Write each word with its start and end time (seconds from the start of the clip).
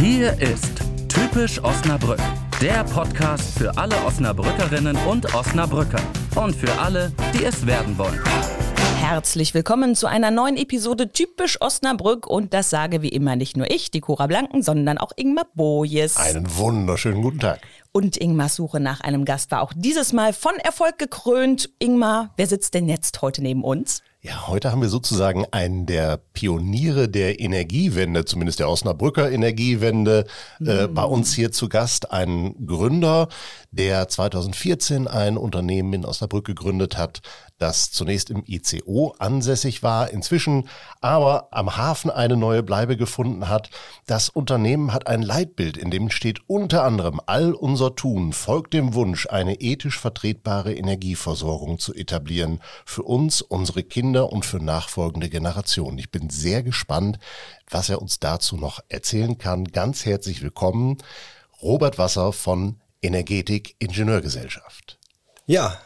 Hier 0.00 0.32
ist 0.40 0.80
Typisch 1.08 1.62
Osnabrück, 1.62 2.18
der 2.62 2.84
Podcast 2.84 3.58
für 3.58 3.76
alle 3.76 3.94
Osnabrückerinnen 4.06 4.96
und 5.06 5.34
Osnabrücker 5.34 6.00
und 6.36 6.56
für 6.56 6.72
alle, 6.80 7.12
die 7.34 7.44
es 7.44 7.66
werden 7.66 7.98
wollen. 7.98 8.18
Herzlich 8.96 9.52
willkommen 9.52 9.94
zu 9.94 10.06
einer 10.06 10.30
neuen 10.30 10.56
Episode 10.56 11.12
Typisch 11.12 11.60
Osnabrück 11.60 12.26
und 12.26 12.54
das 12.54 12.70
sage 12.70 13.02
wie 13.02 13.10
immer 13.10 13.36
nicht 13.36 13.58
nur 13.58 13.70
ich, 13.70 13.90
die 13.90 14.00
Cora 14.00 14.26
Blanken, 14.26 14.62
sondern 14.62 14.96
auch 14.96 15.12
Ingmar 15.16 15.48
Bojes. 15.54 16.16
Einen 16.16 16.46
wunderschönen 16.56 17.20
guten 17.20 17.40
Tag. 17.40 17.60
Und 17.92 18.16
Ingmars 18.16 18.56
Suche 18.56 18.80
nach 18.80 19.02
einem 19.02 19.26
Gast 19.26 19.50
war 19.50 19.60
auch 19.60 19.74
dieses 19.76 20.14
Mal 20.14 20.32
von 20.32 20.54
Erfolg 20.56 20.98
gekrönt. 20.98 21.68
Ingmar, 21.78 22.32
wer 22.38 22.46
sitzt 22.46 22.72
denn 22.72 22.88
jetzt 22.88 23.20
heute 23.20 23.42
neben 23.42 23.64
uns? 23.64 24.02
Ja, 24.22 24.48
heute 24.48 24.70
haben 24.70 24.82
wir 24.82 24.90
sozusagen 24.90 25.46
einen 25.50 25.86
der 25.86 26.18
Pioniere 26.34 27.08
der 27.08 27.40
Energiewende, 27.40 28.26
zumindest 28.26 28.58
der 28.58 28.68
Osnabrücker 28.68 29.30
Energiewende, 29.30 30.26
äh, 30.62 30.88
bei 30.88 31.04
uns 31.04 31.32
hier 31.32 31.52
zu 31.52 31.70
Gast. 31.70 32.12
Ein 32.12 32.54
Gründer, 32.66 33.28
der 33.70 34.08
2014 34.08 35.08
ein 35.08 35.38
Unternehmen 35.38 35.94
in 35.94 36.04
Osnabrück 36.04 36.44
gegründet 36.44 36.98
hat, 36.98 37.22
das 37.60 37.92
zunächst 37.92 38.30
im 38.30 38.42
ICO 38.46 39.14
ansässig 39.18 39.82
war, 39.82 40.10
inzwischen 40.10 40.68
aber 41.00 41.48
am 41.50 41.76
Hafen 41.76 42.10
eine 42.10 42.36
neue 42.36 42.62
Bleibe 42.62 42.96
gefunden 42.96 43.48
hat. 43.48 43.70
Das 44.06 44.30
Unternehmen 44.30 44.92
hat 44.94 45.06
ein 45.06 45.22
Leitbild, 45.22 45.76
in 45.76 45.90
dem 45.90 46.10
steht 46.10 46.40
unter 46.48 46.84
anderem, 46.84 47.20
all 47.26 47.52
unser 47.52 47.94
Tun 47.94 48.32
folgt 48.32 48.72
dem 48.72 48.94
Wunsch, 48.94 49.26
eine 49.28 49.60
ethisch 49.60 49.98
vertretbare 49.98 50.74
Energieversorgung 50.74 51.78
zu 51.78 51.94
etablieren 51.94 52.60
für 52.86 53.02
uns, 53.02 53.42
unsere 53.42 53.82
Kinder 53.82 54.32
und 54.32 54.46
für 54.46 54.58
nachfolgende 54.58 55.28
Generationen. 55.28 55.98
Ich 55.98 56.10
bin 56.10 56.30
sehr 56.30 56.62
gespannt, 56.62 57.18
was 57.68 57.90
er 57.90 58.00
uns 58.00 58.20
dazu 58.20 58.56
noch 58.56 58.80
erzählen 58.88 59.36
kann. 59.36 59.64
Ganz 59.64 60.06
herzlich 60.06 60.40
willkommen, 60.42 60.96
Robert 61.60 61.98
Wasser 61.98 62.32
von 62.32 62.80
Energetik 63.02 63.76
Ingenieurgesellschaft. 63.78 64.98
Ja, 65.46 65.78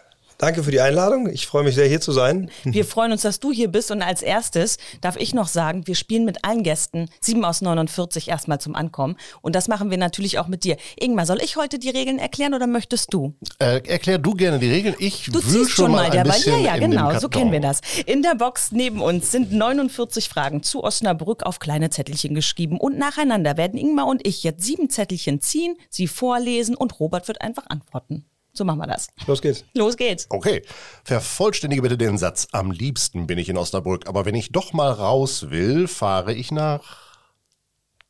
Danke 0.45 0.63
für 0.63 0.71
die 0.71 0.83
Einladung. 0.83 1.27
Ich 1.31 1.47
freue 1.47 1.65
mich 1.65 1.75
sehr, 1.75 1.89
hier 1.89 2.03
zu 2.03 2.13
sein. 2.13 2.51
Wir 2.65 2.85
freuen 2.85 3.13
uns, 3.13 3.23
dass 3.23 3.41
du 3.41 3.51
hier 3.51 3.69
bist. 3.69 3.91
Und 3.91 4.03
als 4.03 4.21
erstes 4.21 4.77
darf 5.01 5.17
ich 5.17 5.33
noch 5.33 5.49
sagen, 5.49 5.87
wir 5.87 5.95
spielen 5.95 6.27
mit 6.27 6.45
allen 6.45 6.63
Gästen 6.63 7.09
7 7.23 7.43
aus 7.47 7.63
49 7.63 8.29
erstmal 8.29 8.61
zum 8.61 8.75
Ankommen. 8.75 9.17
Und 9.41 9.57
das 9.57 9.69
machen 9.69 9.91
wir 9.91 9.97
natürlich 9.97 10.39
auch 10.39 10.47
mit 10.47 10.65
dir. 10.65 10.77
Ingmar, 11.01 11.25
soll 11.25 11.41
ich 11.43 11.57
heute 11.57 11.79
die 11.79 11.89
Regeln 11.89 12.19
erklären 12.19 12.53
oder 12.53 12.67
möchtest 12.67 13.15
du? 13.15 13.33
Äh, 13.59 13.81
erklär 13.89 14.19
du 14.19 14.35
gerne 14.35 14.59
die 14.59 14.71
Regeln. 14.71 14.95
Ich 14.99 15.31
Du 15.33 15.41
ziehst 15.41 15.71
schon 15.71 15.93
mal 15.93 16.11
derweil. 16.11 16.43
Ja, 16.43 16.59
ja, 16.59 16.77
genau. 16.77 17.19
So 17.19 17.31
kennen 17.31 17.51
wir 17.51 17.61
das. 17.61 17.81
In 18.05 18.21
der 18.21 18.35
Box 18.35 18.71
neben 18.71 19.01
uns 19.01 19.31
sind 19.31 19.51
49 19.51 20.29
Fragen 20.29 20.63
zu 20.63 20.85
Osnabrück 20.85 21.45
auf 21.45 21.59
kleine 21.59 21.89
Zettelchen 21.89 22.35
geschrieben. 22.35 22.79
Und 22.79 22.99
nacheinander 22.99 23.57
werden 23.57 23.79
Ingmar 23.79 24.07
und 24.09 24.27
ich 24.27 24.43
jetzt 24.43 24.63
sieben 24.63 24.91
Zettelchen 24.91 25.41
ziehen, 25.41 25.79
sie 25.89 26.07
vorlesen 26.07 26.75
und 26.75 27.01
Robert 27.01 27.29
wird 27.29 27.41
einfach 27.41 27.65
antworten. 27.71 28.27
So 28.57 28.65
machen 28.65 28.79
wir 28.79 28.87
das. 28.87 29.09
Los 29.27 29.43
geht's. 29.43 29.65
Los 29.75 29.97
geht's. 29.97 30.27
Okay, 30.31 30.63
vervollständige 31.03 31.83
bitte 31.83 31.99
den 31.99 32.19
Satz. 32.19 32.47
Am 32.53 32.71
liebsten 32.71 33.27
bin 33.27 33.37
ich 33.37 33.49
in 33.49 33.59
Osnabrück, 33.59 34.07
aber 34.07 34.25
wenn 34.25 34.37
ich 34.37 34.53
doch 34.53 34.73
mal 34.73 34.93
raus 34.93 35.51
will, 35.51 35.89
fahre 35.89 36.33
ich 36.33 36.53
nach. 36.53 36.99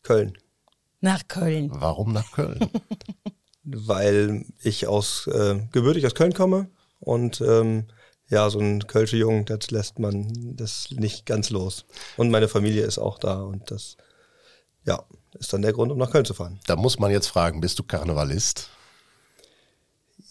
Köln. 0.02 0.36
Nach 1.00 1.26
Köln. 1.28 1.70
Warum 1.72 2.12
nach 2.12 2.30
Köln? 2.32 2.70
Weil 3.64 4.44
ich 4.62 4.86
aus 4.86 5.26
äh, 5.28 5.60
gebürtig 5.72 6.04
aus 6.04 6.14
Köln 6.14 6.34
komme 6.34 6.68
und 7.00 7.40
ähm, 7.40 7.86
ja, 8.28 8.50
so 8.50 8.58
ein 8.58 8.86
Kölsche 8.86 9.16
Jungen, 9.16 9.46
das 9.46 9.70
lässt 9.70 9.98
man 9.98 10.56
das 10.56 10.88
nicht 10.90 11.24
ganz 11.24 11.48
los. 11.48 11.86
Und 12.18 12.30
meine 12.30 12.48
Familie 12.48 12.84
ist 12.84 12.98
auch 12.98 13.18
da 13.18 13.40
und 13.40 13.70
das 13.70 13.96
ja, 14.84 15.02
ist 15.38 15.52
dann 15.54 15.62
der 15.62 15.72
Grund, 15.72 15.90
um 15.90 15.98
nach 15.98 16.10
Köln 16.10 16.26
zu 16.26 16.34
fahren. 16.34 16.60
Da 16.66 16.76
muss 16.76 16.98
man 16.98 17.10
jetzt 17.10 17.28
fragen, 17.28 17.60
bist 17.62 17.78
du 17.78 17.82
Karnevalist? 17.82 18.68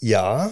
Ja, 0.04 0.52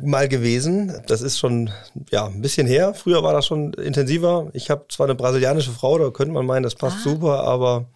mal 0.00 0.28
gewesen. 0.28 1.02
Das 1.08 1.22
ist 1.22 1.40
schon 1.40 1.70
ja 2.12 2.26
ein 2.26 2.40
bisschen 2.40 2.68
her. 2.68 2.94
Früher 2.94 3.24
war 3.24 3.32
das 3.32 3.44
schon 3.44 3.72
intensiver. 3.74 4.48
Ich 4.52 4.70
habe 4.70 4.84
zwar 4.88 5.06
eine 5.06 5.16
brasilianische 5.16 5.72
Frau, 5.72 5.98
da 5.98 6.10
könnte 6.10 6.32
man 6.32 6.46
meinen, 6.46 6.62
das 6.62 6.76
passt 6.76 6.98
ah. 7.00 7.02
super, 7.02 7.42
aber 7.42 7.86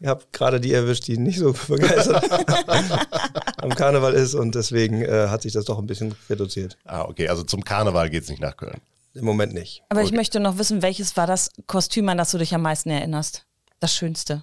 ich 0.00 0.08
habe 0.08 0.24
gerade 0.32 0.60
die 0.60 0.72
erwischt, 0.72 1.06
die 1.06 1.16
nicht 1.16 1.38
so 1.38 1.54
begeistert 1.68 2.24
am 3.58 3.70
Karneval 3.70 4.14
ist 4.14 4.34
und 4.34 4.56
deswegen 4.56 5.00
äh, 5.02 5.28
hat 5.28 5.42
sich 5.42 5.52
das 5.52 5.64
doch 5.64 5.78
ein 5.78 5.86
bisschen 5.86 6.16
reduziert. 6.28 6.76
Ah, 6.84 7.02
okay, 7.02 7.28
also 7.28 7.44
zum 7.44 7.62
Karneval 7.62 8.10
geht 8.10 8.24
es 8.24 8.28
nicht 8.28 8.42
nach 8.42 8.56
Köln. 8.56 8.80
Im 9.14 9.24
Moment 9.24 9.54
nicht. 9.54 9.84
Aber 9.90 10.00
okay. 10.00 10.08
ich 10.08 10.12
möchte 10.12 10.40
noch 10.40 10.58
wissen, 10.58 10.82
welches 10.82 11.16
war 11.16 11.28
das 11.28 11.50
Kostüm, 11.68 12.08
an 12.08 12.18
das 12.18 12.32
du 12.32 12.38
dich 12.38 12.52
am 12.52 12.62
meisten 12.62 12.90
erinnerst? 12.90 13.46
Das 13.78 13.94
Schönste 13.94 14.42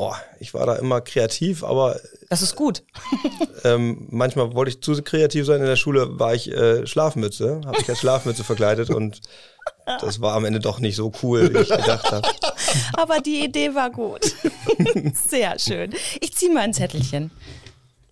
oh, 0.00 0.14
ich 0.38 0.54
war 0.54 0.66
da 0.66 0.76
immer 0.76 1.00
kreativ, 1.00 1.62
aber. 1.62 2.00
Das 2.28 2.42
ist 2.42 2.56
gut. 2.56 2.82
ähm, 3.64 4.06
manchmal 4.10 4.54
wollte 4.54 4.70
ich 4.70 4.80
zu 4.80 5.00
kreativ 5.02 5.46
sein. 5.46 5.60
In 5.60 5.66
der 5.66 5.76
Schule 5.76 6.18
war 6.18 6.34
ich 6.34 6.50
äh, 6.50 6.86
Schlafmütze, 6.86 7.60
habe 7.66 7.78
ich 7.80 7.88
als 7.88 7.98
Schlafmütze 7.98 8.44
verkleidet 8.44 8.90
und 8.90 9.20
das 10.00 10.20
war 10.20 10.34
am 10.34 10.44
Ende 10.44 10.60
doch 10.60 10.78
nicht 10.78 10.96
so 10.96 11.12
cool, 11.22 11.52
wie 11.52 11.58
ich 11.58 11.68
gedacht 11.68 12.10
habe. 12.10 12.28
Aber 12.94 13.20
die 13.20 13.44
Idee 13.44 13.74
war 13.74 13.90
gut. 13.90 14.24
Sehr 15.28 15.58
schön. 15.58 15.92
Ich 16.20 16.34
ziehe 16.34 16.52
mal 16.52 16.60
ein 16.60 16.74
Zettelchen. 16.74 17.30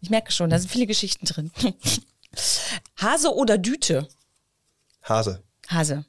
Ich 0.01 0.11
merke 0.11 0.33
schon, 0.33 0.51
da 0.51 0.59
sind 0.59 0.71
viele 0.71 0.87
Geschichten 0.87 1.27
drin. 1.27 1.51
Hase 2.97 3.33
oder 3.35 3.59
Düte? 3.59 4.09
Hase. 5.03 5.43
Hase. 5.69 6.05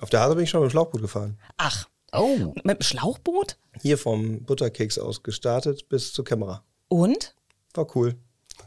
Auf 0.00 0.10
der 0.10 0.20
Hase 0.20 0.34
bin 0.34 0.44
ich 0.44 0.50
schon 0.50 0.60
mit 0.60 0.70
dem 0.70 0.72
Schlauchboot 0.72 1.00
gefahren. 1.00 1.38
Ach. 1.56 1.86
Oh. 2.16 2.54
Mit 2.64 2.78
dem 2.78 2.82
Schlauchboot? 2.82 3.56
Hier 3.80 3.98
vom 3.98 4.42
Butterkeks 4.44 4.98
aus 4.98 5.22
gestartet 5.22 5.88
bis 5.88 6.12
zur 6.12 6.24
Kamera. 6.24 6.64
Und? 6.88 7.34
War 7.74 7.94
cool. 7.96 8.14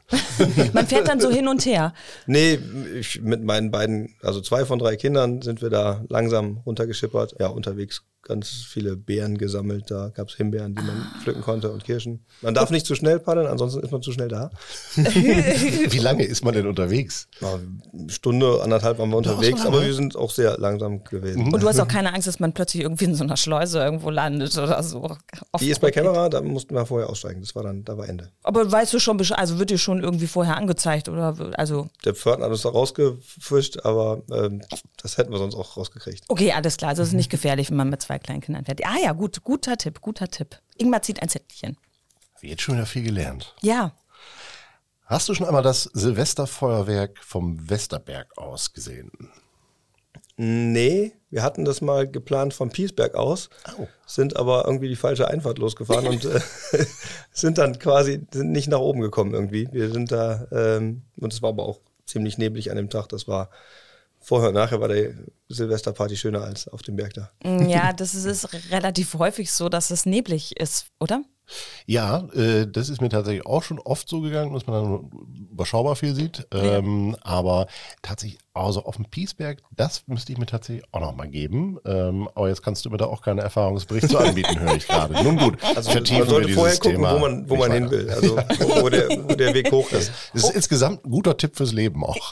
Man 0.74 0.88
fährt 0.88 1.08
dann 1.08 1.20
so 1.20 1.30
hin 1.30 1.48
und 1.48 1.66
her. 1.66 1.94
Nee, 2.26 2.60
ich, 3.00 3.22
mit 3.22 3.44
meinen 3.44 3.72
beiden, 3.72 4.16
also 4.22 4.42
zwei 4.42 4.66
von 4.66 4.80
drei 4.80 4.96
Kindern 4.96 5.42
sind 5.42 5.62
wir 5.62 5.70
da 5.70 6.04
langsam 6.10 6.62
runtergeschippert. 6.66 7.36
Ja, 7.40 7.48
unterwegs 7.48 8.04
ganz 8.24 8.50
viele 8.50 8.96
Beeren 8.96 9.38
gesammelt. 9.38 9.90
Da 9.90 10.10
gab 10.10 10.30
es 10.30 10.36
Himbeeren, 10.36 10.76
die 10.76 10.84
man 10.84 10.98
ah. 11.02 11.20
pflücken 11.22 11.42
konnte 11.42 11.72
und 11.72 11.84
Kirschen. 11.84 12.26
Man 12.42 12.54
darf 12.54 12.70
nicht 12.70 12.86
zu 12.86 12.96
schnell 12.96 13.20
paddeln, 13.20 13.48
ansonsten 13.48 13.82
ist 13.82 13.92
man 13.92 14.02
zu 14.02 14.12
schnell 14.12 14.28
da. 14.28 14.52
Wie 14.96 16.00
lange 16.00 16.24
ist 16.24 16.44
man 16.44 16.54
denn 16.54 16.68
unterwegs? 16.68 17.28
Eine 17.42 18.10
Stunde, 18.10 18.62
anderthalb 18.62 19.00
waren 19.00 19.10
wir 19.10 19.18
unterwegs, 19.18 19.66
aber 19.66 19.84
wir 19.84 19.94
sind 19.94 20.16
auch 20.16 20.32
sehr 20.32 20.58
langsam 20.58 21.04
gewesen. 21.04 21.54
Und 21.54 21.64
du 21.64 21.68
hast 21.68 21.80
auch 21.80 21.88
keine 22.00 22.14
Angst, 22.14 22.28
dass 22.28 22.40
man 22.40 22.54
plötzlich 22.54 22.84
irgendwie 22.84 23.06
in 23.06 23.16
so 23.16 23.24
einer 23.24 23.38
Schleuse 23.38 23.80
irgendwo 23.80 24.10
landet 24.10 24.58
oder 24.58 24.82
so. 24.84 25.18
Die 25.60 25.70
ist 25.70 25.80
bei 25.80 25.92
Kamera, 25.92 26.30
da 26.30 26.42
mussten 26.42 26.76
wir 26.76 26.86
vorher 26.86 27.10
aussteigen. 27.10 27.42
Das 27.42 27.56
war 27.56 27.64
dann, 27.64 27.84
da 27.84 27.98
war 27.98 28.08
Ende. 28.08 28.32
Aber 28.44 28.70
weißt 28.72 28.94
du 28.94 29.00
schon, 29.00 29.20
also 29.32 29.60
wird 29.60 29.70
dir 29.70 29.78
schon 29.78 30.04
irgendwie 30.04 30.28
vorher 30.28 30.58
angezeigt 30.58 31.10
oder 31.10 31.36
also? 31.56 31.88
Der 32.06 32.14
Pförtner 32.14 32.46
hat 32.46 32.52
uns 32.52 32.62
da 32.64 32.70
rausgefischt, 32.70 33.80
aber 33.84 34.22
ähm, 34.32 34.62
das 35.02 35.18
hätten 35.18 35.32
wir 35.32 35.38
sonst 35.38 35.56
auch 35.56 35.78
rausgekriegt. 35.78 36.26
Okay, 36.28 36.52
alles 36.52 36.78
klar. 36.78 36.90
Also 36.90 37.02
es 37.02 37.10
ist 37.10 37.16
nicht 37.16 37.30
gefährlich, 37.30 37.70
wenn 37.70 37.78
man 37.78 37.90
mit 37.90 38.04
zwei 38.10 38.18
kleinen 38.18 38.42
Kindern 38.42 38.66
fährt. 38.66 38.84
Ah 38.86 38.98
ja, 39.04 39.12
gut, 39.14 39.44
guter 39.44 39.78
Tipp, 39.78 40.02
guter 40.02 40.28
Tipp. 40.28 40.60
Ingmar 40.78 41.04
zieht 41.04 41.22
ein 41.22 41.30
Zettelchen. 41.30 41.78
Jetzt 42.42 42.64
schon 42.64 42.76
wieder 42.76 42.88
viel 42.88 43.04
gelernt. 43.04 43.54
Ja. 43.62 43.94
Hast 45.06 45.30
du 45.30 45.36
schon 45.36 45.46
einmal 45.46 45.62
das 45.62 45.84
Silvesterfeuerwerk 45.84 47.20
vom 47.24 47.70
Westerberg 47.70 48.36
aus 48.36 48.74
gesehen? 48.74 49.12
Nee, 50.38 51.14
wir 51.30 51.44
hatten 51.44 51.66
das 51.66 51.82
mal 51.82 52.10
geplant 52.10 52.54
vom 52.56 52.70
Piesberg 52.70 53.14
aus, 53.14 53.50
oh. 53.78 53.88
sind 54.08 54.38
aber 54.38 54.64
irgendwie 54.66 54.88
die 54.88 54.96
falsche 54.96 55.28
Einfahrt 55.28 55.60
losgefahren 55.60 56.08
und 56.08 56.26
äh, 56.26 56.40
sind 57.32 57.60
dann 57.60 57.78
quasi 57.78 58.26
sind 58.34 58.52
nicht 58.52 58.70
nach 58.70 58.80
oben 58.80 59.02
gekommen 59.02 59.34
irgendwie. 59.34 59.68
Wir 59.72 59.92
sind 59.92 60.12
da, 60.12 60.48
ähm, 60.52 61.04
und 61.18 61.34
es 61.34 61.44
war 61.44 61.50
aber 61.50 61.64
auch 61.64 61.80
ziemlich 62.06 62.40
neblig 62.40 62.72
an 62.72 62.78
dem 62.78 62.90
Tag. 62.90 63.10
Das 63.10 63.28
war 63.28 63.52
vorher 64.20 64.50
und 64.50 64.56
nachher 64.56 64.82
war 64.82 64.88
der 64.88 65.14
Silvesterparty 65.50 66.18
schöner 66.18 66.44
als 66.44 66.68
auf 66.68 66.82
dem 66.82 66.96
Berg 66.96 67.14
da. 67.14 67.32
Ja, 67.44 67.94
das 67.94 68.16
ist, 68.16 68.26
ist 68.26 68.72
relativ 68.72 69.14
häufig 69.16 69.52
so, 69.52 69.70
dass 69.70 69.92
es 69.92 70.06
neblig 70.06 70.60
ist, 70.60 70.88
oder? 71.00 71.24
Ja, 71.86 72.28
äh, 72.34 72.68
das 72.68 72.90
ist 72.90 73.02
mir 73.02 73.10
tatsächlich 73.10 73.46
auch 73.46 73.64
schon 73.64 73.80
oft 73.80 74.08
so 74.08 74.22
gegangen, 74.22 74.54
dass 74.54 74.68
man 74.68 74.84
dann 74.84 75.10
überschaubar 75.52 75.96
viel 75.96 76.14
sieht. 76.14 76.48
Ähm, 76.52 77.12
ja. 77.12 77.18
Aber 77.24 77.68
tatsächlich, 78.02 78.40
also 78.54 78.84
auf 78.84 78.96
dem 78.96 79.06
Piesberg, 79.06 79.62
das 79.72 80.04
müsste 80.08 80.32
ich 80.32 80.38
mir 80.38 80.46
tatsächlich 80.46 80.86
auch 80.92 81.00
noch 81.00 81.16
mal 81.16 81.28
geben. 81.28 81.80
Ähm, 81.86 82.30
aber 82.36 82.50
jetzt 82.50 82.62
kannst 82.62 82.86
du 82.86 82.90
mir 82.90 82.98
da 82.98 83.06
auch 83.06 83.22
keine 83.22 83.42
Erfahrungsberichte 83.42 84.20
anbieten, 84.20 84.60
höre 84.60 84.76
ich 84.76 84.88
gerade. 84.88 85.14
Nun 85.24 85.38
gut, 85.38 85.58
also 85.76 85.92
vertiefen 85.92 86.22
man 86.22 86.30
sollte 86.30 86.50
vorher 86.50 86.78
gucken, 86.78 86.92
Thema 86.98 87.16
wo 87.16 87.20
man, 87.20 87.50
wo 87.50 87.56
man 87.56 87.72
hin 87.72 87.90
will, 87.90 88.10
also 88.10 88.38
wo, 88.60 88.84
wo, 88.84 88.90
der, 88.90 89.10
wo 89.10 89.36
der 89.36 89.54
Weg 89.54 89.72
hoch 89.72 89.92
ist. 89.92 90.12
Das 90.34 90.44
ist 90.44 90.52
oh. 90.52 90.54
insgesamt 90.56 91.06
ein 91.06 91.12
guter 91.12 91.38
Tipp 91.38 91.56
fürs 91.56 91.72
Leben 91.72 92.04
auch. 92.04 92.32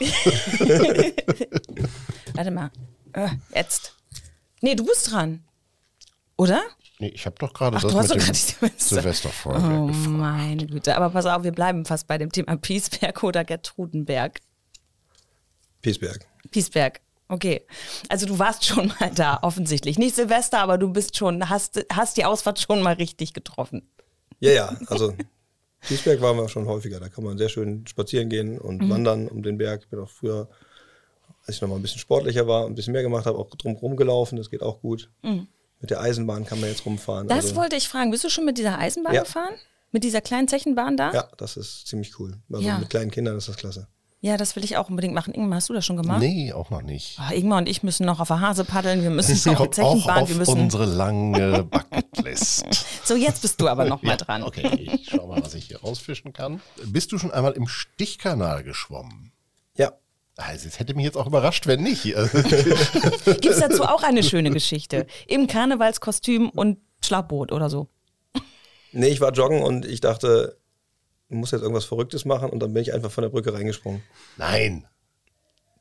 Warte 2.34 2.50
mal, 2.50 2.70
äh, 3.12 3.28
jetzt. 3.54 3.94
Nee, 4.60 4.74
du 4.74 4.84
bist 4.84 5.10
dran. 5.12 5.44
Oder? 6.36 6.62
Nee, 7.00 7.08
ich 7.08 7.26
habe 7.26 7.36
doch 7.38 7.52
gerade 7.52 7.78
das 7.78 7.84
mit 7.84 8.60
dem 8.60 8.70
Silvesterfeuerwerk 8.76 9.72
Oh 9.72 9.86
gefragt. 9.86 10.08
meine 10.08 10.66
Güte. 10.66 10.96
Aber 10.96 11.10
pass 11.10 11.26
auf, 11.26 11.44
wir 11.44 11.52
bleiben 11.52 11.84
fast 11.84 12.08
bei 12.08 12.18
dem 12.18 12.32
Thema 12.32 12.56
Piesberg 12.56 13.22
oder 13.22 13.44
Gertrudenberg. 13.44 14.40
Piesberg. 15.80 16.26
Piesberg. 16.50 17.00
Okay. 17.28 17.64
Also 18.08 18.26
du 18.26 18.38
warst 18.38 18.64
schon 18.64 18.92
mal 18.98 19.10
da, 19.14 19.38
offensichtlich. 19.42 19.98
Nicht 19.98 20.16
Silvester, 20.16 20.58
aber 20.58 20.76
du 20.76 20.92
bist 20.92 21.16
schon, 21.16 21.48
hast, 21.48 21.84
hast 21.92 22.16
die 22.16 22.24
Ausfahrt 22.24 22.58
schon 22.58 22.82
mal 22.82 22.94
richtig 22.94 23.32
getroffen. 23.32 23.88
Ja, 24.40 24.50
ja, 24.50 24.76
also 24.86 25.14
Kiesberg 25.82 26.20
waren 26.20 26.36
wir 26.36 26.48
schon 26.48 26.66
häufiger. 26.66 26.98
Da 26.98 27.08
kann 27.08 27.22
man 27.22 27.38
sehr 27.38 27.48
schön 27.48 27.86
spazieren 27.86 28.28
gehen 28.28 28.58
und 28.58 28.82
mhm. 28.82 28.90
wandern 28.90 29.28
um 29.28 29.42
den 29.42 29.58
Berg. 29.58 29.82
Ich 29.82 29.88
bin 29.88 30.00
auch 30.00 30.10
früher, 30.10 30.48
als 31.46 31.56
ich 31.56 31.62
noch 31.62 31.68
mal 31.68 31.76
ein 31.76 31.82
bisschen 31.82 32.00
sportlicher 32.00 32.48
war, 32.48 32.66
ein 32.66 32.74
bisschen 32.74 32.92
mehr 32.92 33.02
gemacht 33.02 33.26
habe, 33.26 33.38
auch 33.38 33.50
drumherum 33.50 33.94
gelaufen. 33.94 34.36
Das 34.36 34.50
geht 34.50 34.62
auch 34.62 34.80
gut. 34.80 35.10
Mhm. 35.22 35.46
Mit 35.80 35.90
der 35.90 36.00
Eisenbahn 36.00 36.44
kann 36.44 36.60
man 36.60 36.70
jetzt 36.70 36.84
rumfahren. 36.84 37.28
Das 37.28 37.46
also, 37.46 37.56
wollte 37.56 37.76
ich 37.76 37.88
fragen. 37.88 38.10
Bist 38.10 38.24
du 38.24 38.30
schon 38.30 38.44
mit 38.44 38.58
dieser 38.58 38.78
Eisenbahn 38.78 39.14
ja. 39.14 39.22
gefahren? 39.22 39.54
Mit 39.92 40.04
dieser 40.04 40.20
kleinen 40.20 40.48
Zechenbahn 40.48 40.96
da? 40.96 41.12
Ja, 41.12 41.28
das 41.38 41.56
ist 41.56 41.86
ziemlich 41.86 42.18
cool. 42.18 42.36
Also 42.52 42.66
ja. 42.66 42.78
mit 42.78 42.90
kleinen 42.90 43.10
Kindern 43.10 43.36
ist 43.36 43.48
das 43.48 43.56
klasse. 43.56 43.88
Ja, 44.20 44.36
das 44.36 44.56
will 44.56 44.64
ich 44.64 44.76
auch 44.76 44.90
unbedingt 44.90 45.14
machen. 45.14 45.32
Ingmar, 45.32 45.58
hast 45.58 45.68
du 45.68 45.72
das 45.72 45.86
schon 45.86 45.96
gemacht? 45.96 46.18
Nee, 46.20 46.52
auch 46.52 46.70
noch 46.70 46.82
nicht. 46.82 47.18
Oh, 47.20 47.32
Ingmar 47.32 47.58
und 47.58 47.68
ich 47.68 47.84
müssen 47.84 48.04
noch 48.04 48.18
auf 48.18 48.26
der 48.26 48.40
Hase 48.40 48.64
paddeln. 48.64 49.02
Wir 49.02 49.10
müssen 49.10 49.40
noch 49.52 49.60
auf 49.60 49.70
Zechenbahn. 49.70 50.18
Auch 50.18 50.22
auf 50.22 50.28
wir 50.28 50.36
müssen 50.36 50.60
unsere 50.60 50.86
lange 50.86 51.62
Bucketlist. 51.62 52.66
so, 53.04 53.14
jetzt 53.14 53.42
bist 53.42 53.60
du 53.60 53.68
aber 53.68 53.84
noch 53.84 54.02
mal 54.02 54.10
ja, 54.10 54.16
dran. 54.16 54.42
Okay, 54.42 54.66
ich 54.92 55.08
schau 55.08 55.28
mal, 55.28 55.40
was 55.40 55.54
ich 55.54 55.66
hier 55.66 55.80
rausfischen 55.80 56.32
kann. 56.32 56.60
Bist 56.84 57.12
du 57.12 57.18
schon 57.18 57.30
einmal 57.30 57.52
im 57.52 57.68
Stichkanal 57.68 58.64
geschwommen? 58.64 59.32
Also, 60.38 60.68
es 60.68 60.78
hätte 60.78 60.94
mich 60.94 61.04
jetzt 61.04 61.16
auch 61.16 61.26
überrascht, 61.26 61.66
wenn 61.66 61.82
nicht. 61.82 62.04
Gibt 63.24 63.44
es 63.44 63.58
dazu 63.58 63.82
auch 63.82 64.04
eine 64.04 64.22
schöne 64.22 64.50
Geschichte? 64.50 65.06
Im 65.26 65.48
Karnevalskostüm 65.48 66.48
und 66.50 66.78
Schlauchboot 67.04 67.50
oder 67.50 67.68
so? 67.68 67.88
Nee, 68.92 69.08
ich 69.08 69.20
war 69.20 69.32
joggen 69.32 69.62
und 69.62 69.84
ich 69.84 70.00
dachte, 70.00 70.56
muss 71.28 71.50
jetzt 71.50 71.62
irgendwas 71.62 71.84
Verrücktes 71.84 72.24
machen 72.24 72.50
und 72.50 72.60
dann 72.60 72.72
bin 72.72 72.82
ich 72.82 72.94
einfach 72.94 73.10
von 73.10 73.22
der 73.22 73.30
Brücke 73.30 73.52
reingesprungen. 73.52 74.02
Nein. 74.36 74.86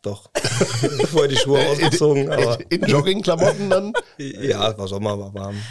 Doch. 0.02 0.32
Vorher 1.12 1.28
die 1.28 1.38
Schuhe 1.38 1.64
ausgezogen. 1.68 2.32
Aber 2.32 2.60
in, 2.72 2.82
in 2.82 2.90
Joggingklamotten 2.90 3.70
dann? 3.70 3.94
Ja, 4.18 4.72
es 4.72 4.78
war 4.78 4.88
Sommer, 4.88 5.20
war 5.20 5.34
warm. 5.36 5.62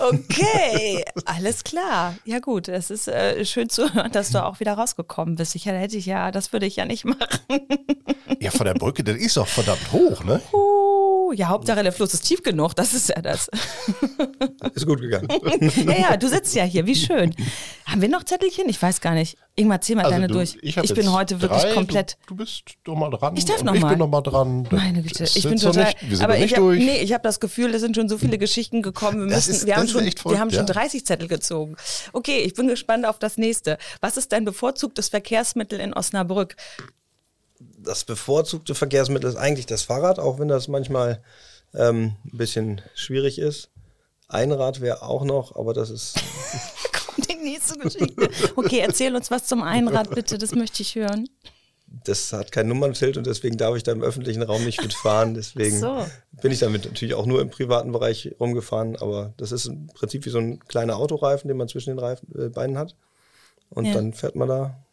Okay, 0.00 1.04
alles 1.26 1.62
klar. 1.64 2.14
Ja 2.24 2.38
gut, 2.38 2.68
es 2.68 2.90
ist 2.90 3.08
äh, 3.08 3.44
schön 3.44 3.68
zu 3.68 3.92
hören, 3.92 4.10
dass 4.12 4.30
du 4.30 4.42
auch 4.44 4.60
wieder 4.60 4.74
rausgekommen 4.74 5.36
bist. 5.36 5.54
Ich 5.54 5.66
hätte 5.66 5.96
ich 5.96 6.06
ja, 6.06 6.30
das 6.30 6.52
würde 6.52 6.66
ich 6.66 6.76
ja 6.76 6.84
nicht 6.86 7.04
machen. 7.04 7.18
Ja, 8.40 8.50
von 8.50 8.64
der 8.64 8.74
Brücke, 8.74 9.04
das 9.04 9.16
ist 9.16 9.36
doch 9.36 9.46
verdammt 9.46 9.92
hoch, 9.92 10.24
ne? 10.24 10.40
Uh, 10.52 10.69
ja, 11.32 11.48
Hauptsache 11.48 11.82
der 11.82 11.92
Fluss 11.92 12.14
ist 12.14 12.22
tief 12.22 12.42
genug, 12.42 12.74
das 12.74 12.94
ist 12.94 13.08
ja 13.08 13.20
das. 13.20 13.48
Ist 14.74 14.86
gut 14.86 15.00
gegangen. 15.00 15.28
ja, 15.86 16.10
ja, 16.10 16.16
du 16.16 16.28
sitzt 16.28 16.54
ja 16.54 16.64
hier, 16.64 16.86
wie 16.86 16.94
schön. 16.94 17.34
Haben 17.86 18.02
wir 18.02 18.08
noch 18.08 18.24
Zettelchen? 18.24 18.68
Ich 18.68 18.80
weiß 18.80 19.00
gar 19.00 19.14
nicht. 19.14 19.36
Ingmar, 19.56 19.80
zieh 19.80 19.94
mal 19.94 20.04
also 20.04 20.14
deine 20.14 20.28
du, 20.28 20.34
durch. 20.34 20.56
Ich, 20.62 20.76
ich 20.76 20.94
bin 20.94 21.12
heute 21.12 21.40
wirklich 21.40 21.62
drei, 21.62 21.74
komplett. 21.74 22.16
Du, 22.26 22.34
du, 22.34 22.36
bist 22.36 22.62
doch 22.84 22.94
mal 22.94 23.10
dran. 23.10 23.36
Ich 23.36 23.44
darf 23.44 23.62
noch 23.62 23.74
ich 23.74 23.80
mal. 23.80 23.90
bin 23.90 23.98
noch 23.98 24.08
mal 24.08 24.20
dran. 24.20 24.66
Meine 24.70 25.02
Güte, 25.02 25.24
ich 25.24 25.42
bin 25.42 25.58
total. 25.58 25.84
Nicht, 25.86 26.08
wir 26.08 26.16
sind 26.16 26.24
aber 26.24 26.38
ich 26.38 26.52
hab, 26.52 26.58
durch. 26.58 26.78
nee, 26.78 26.98
ich 26.98 27.12
habe 27.12 27.22
das 27.22 27.40
Gefühl, 27.40 27.74
es 27.74 27.80
sind 27.80 27.96
schon 27.96 28.08
so 28.08 28.16
viele 28.16 28.38
Geschichten 28.38 28.82
gekommen. 28.82 29.28
Wir, 29.28 29.36
müssen, 29.36 29.50
ist, 29.50 29.66
wir 29.66 29.76
haben, 29.76 29.88
schon, 29.88 30.10
voll, 30.12 30.32
wir 30.32 30.40
haben 30.40 30.50
schon 30.50 30.66
30 30.66 31.04
Zettel 31.04 31.28
gezogen. 31.28 31.76
Okay, 32.12 32.38
ich 32.40 32.54
bin 32.54 32.68
gespannt 32.68 33.06
auf 33.06 33.18
das 33.18 33.36
nächste. 33.36 33.78
Was 34.00 34.16
ist 34.16 34.32
dein 34.32 34.44
bevorzugtes 34.44 35.08
Verkehrsmittel 35.08 35.80
in 35.80 35.92
Osnabrück? 35.92 36.56
Das 37.82 38.04
bevorzugte 38.04 38.74
Verkehrsmittel 38.74 39.30
ist 39.30 39.36
eigentlich 39.36 39.66
das 39.66 39.82
Fahrrad, 39.82 40.18
auch 40.18 40.38
wenn 40.38 40.48
das 40.48 40.68
manchmal 40.68 41.22
ähm, 41.74 42.16
ein 42.24 42.36
bisschen 42.36 42.80
schwierig 42.94 43.38
ist. 43.38 43.70
Einrad 44.28 44.80
wäre 44.80 45.02
auch 45.02 45.24
noch, 45.24 45.56
aber 45.56 45.74
das 45.74 45.90
ist. 45.90 46.14
Kommt 46.92 47.28
die 47.30 47.36
nächste 47.36 47.78
Geschichte. 47.78 48.28
Okay, 48.56 48.78
erzähl 48.78 49.14
uns 49.16 49.30
was 49.30 49.46
zum 49.46 49.62
Einrad, 49.62 50.10
bitte, 50.10 50.38
das 50.38 50.54
möchte 50.54 50.82
ich 50.82 50.94
hören. 50.94 51.28
Das 52.04 52.32
hat 52.32 52.52
kein 52.52 52.68
Nummernschild 52.68 53.16
und 53.16 53.26
deswegen 53.26 53.56
darf 53.56 53.76
ich 53.76 53.82
da 53.82 53.90
im 53.90 54.02
öffentlichen 54.02 54.42
Raum 54.42 54.64
nicht 54.64 54.80
mitfahren. 54.80 55.34
Deswegen 55.34 55.80
so. 55.80 56.06
bin 56.40 56.52
ich 56.52 56.60
damit 56.60 56.84
natürlich 56.84 57.14
auch 57.14 57.26
nur 57.26 57.40
im 57.40 57.50
privaten 57.50 57.90
Bereich 57.90 58.32
rumgefahren. 58.38 58.94
Aber 58.96 59.34
das 59.38 59.50
ist 59.50 59.66
im 59.66 59.88
Prinzip 59.88 60.24
wie 60.24 60.30
so 60.30 60.38
ein 60.38 60.60
kleiner 60.60 60.96
Autoreifen, 60.96 61.48
den 61.48 61.56
man 61.56 61.66
zwischen 61.66 61.90
den 61.90 61.98
Reifen, 61.98 62.28
äh, 62.38 62.48
Beinen 62.48 62.78
hat. 62.78 62.94
Und 63.70 63.86
ja. 63.86 63.94
dann 63.94 64.12
fährt 64.12 64.36
man 64.36 64.48
da 64.48 64.84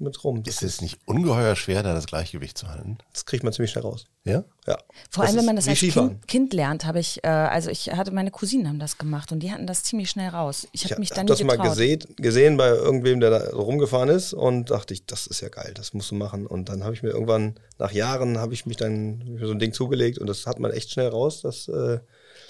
mit 0.00 0.22
rum. 0.24 0.42
Das 0.42 0.56
ist 0.56 0.74
es 0.74 0.80
nicht 0.80 0.98
ungeheuer 1.06 1.56
schwer, 1.56 1.82
da 1.82 1.94
das 1.94 2.06
Gleichgewicht 2.06 2.56
zu 2.56 2.68
halten? 2.68 2.98
Das 3.12 3.26
kriegt 3.26 3.44
man 3.44 3.52
ziemlich 3.52 3.70
schnell 3.70 3.84
raus. 3.84 4.06
Ja? 4.24 4.44
Ja. 4.66 4.78
Vor 5.10 5.24
allem, 5.24 5.36
wenn 5.36 5.44
man 5.44 5.56
das 5.56 5.68
als 5.68 5.78
kind, 5.78 6.26
kind, 6.26 6.52
lernt, 6.52 6.84
habe 6.84 7.00
ich, 7.00 7.24
äh, 7.24 7.28
also 7.28 7.70
ich 7.70 7.90
hatte 7.92 8.10
meine 8.12 8.30
Cousinen 8.30 8.68
haben 8.68 8.78
das 8.78 8.98
gemacht 8.98 9.32
und 9.32 9.40
die 9.40 9.50
hatten 9.52 9.66
das 9.66 9.82
ziemlich 9.82 10.10
schnell 10.10 10.28
raus. 10.28 10.68
Ich 10.72 10.84
habe 10.84 11.00
mich 11.00 11.10
dann 11.10 11.20
hab 11.20 11.26
das 11.28 11.38
getraut. 11.38 11.58
mal 11.58 11.68
gesehen, 11.68 12.04
gesehen 12.16 12.56
bei 12.56 12.68
irgendwem, 12.68 13.20
der 13.20 13.30
da 13.30 13.50
rumgefahren 13.50 14.08
ist 14.08 14.32
und 14.32 14.70
dachte 14.70 14.94
ich, 14.94 15.06
das 15.06 15.26
ist 15.26 15.40
ja 15.40 15.48
geil, 15.48 15.72
das 15.74 15.94
musst 15.94 16.10
du 16.10 16.14
machen. 16.14 16.46
Und 16.46 16.68
dann 16.68 16.84
habe 16.84 16.94
ich 16.94 17.02
mir 17.02 17.10
irgendwann, 17.10 17.54
nach 17.78 17.92
Jahren, 17.92 18.38
habe 18.38 18.54
ich 18.54 18.66
mich 18.66 18.76
dann 18.76 19.38
so 19.42 19.52
ein 19.52 19.58
Ding 19.58 19.72
zugelegt 19.72 20.18
und 20.18 20.26
das 20.26 20.46
hat 20.46 20.60
man 20.60 20.70
echt 20.70 20.90
schnell 20.90 21.08
raus, 21.08 21.40
das 21.42 21.68
äh, 21.68 22.00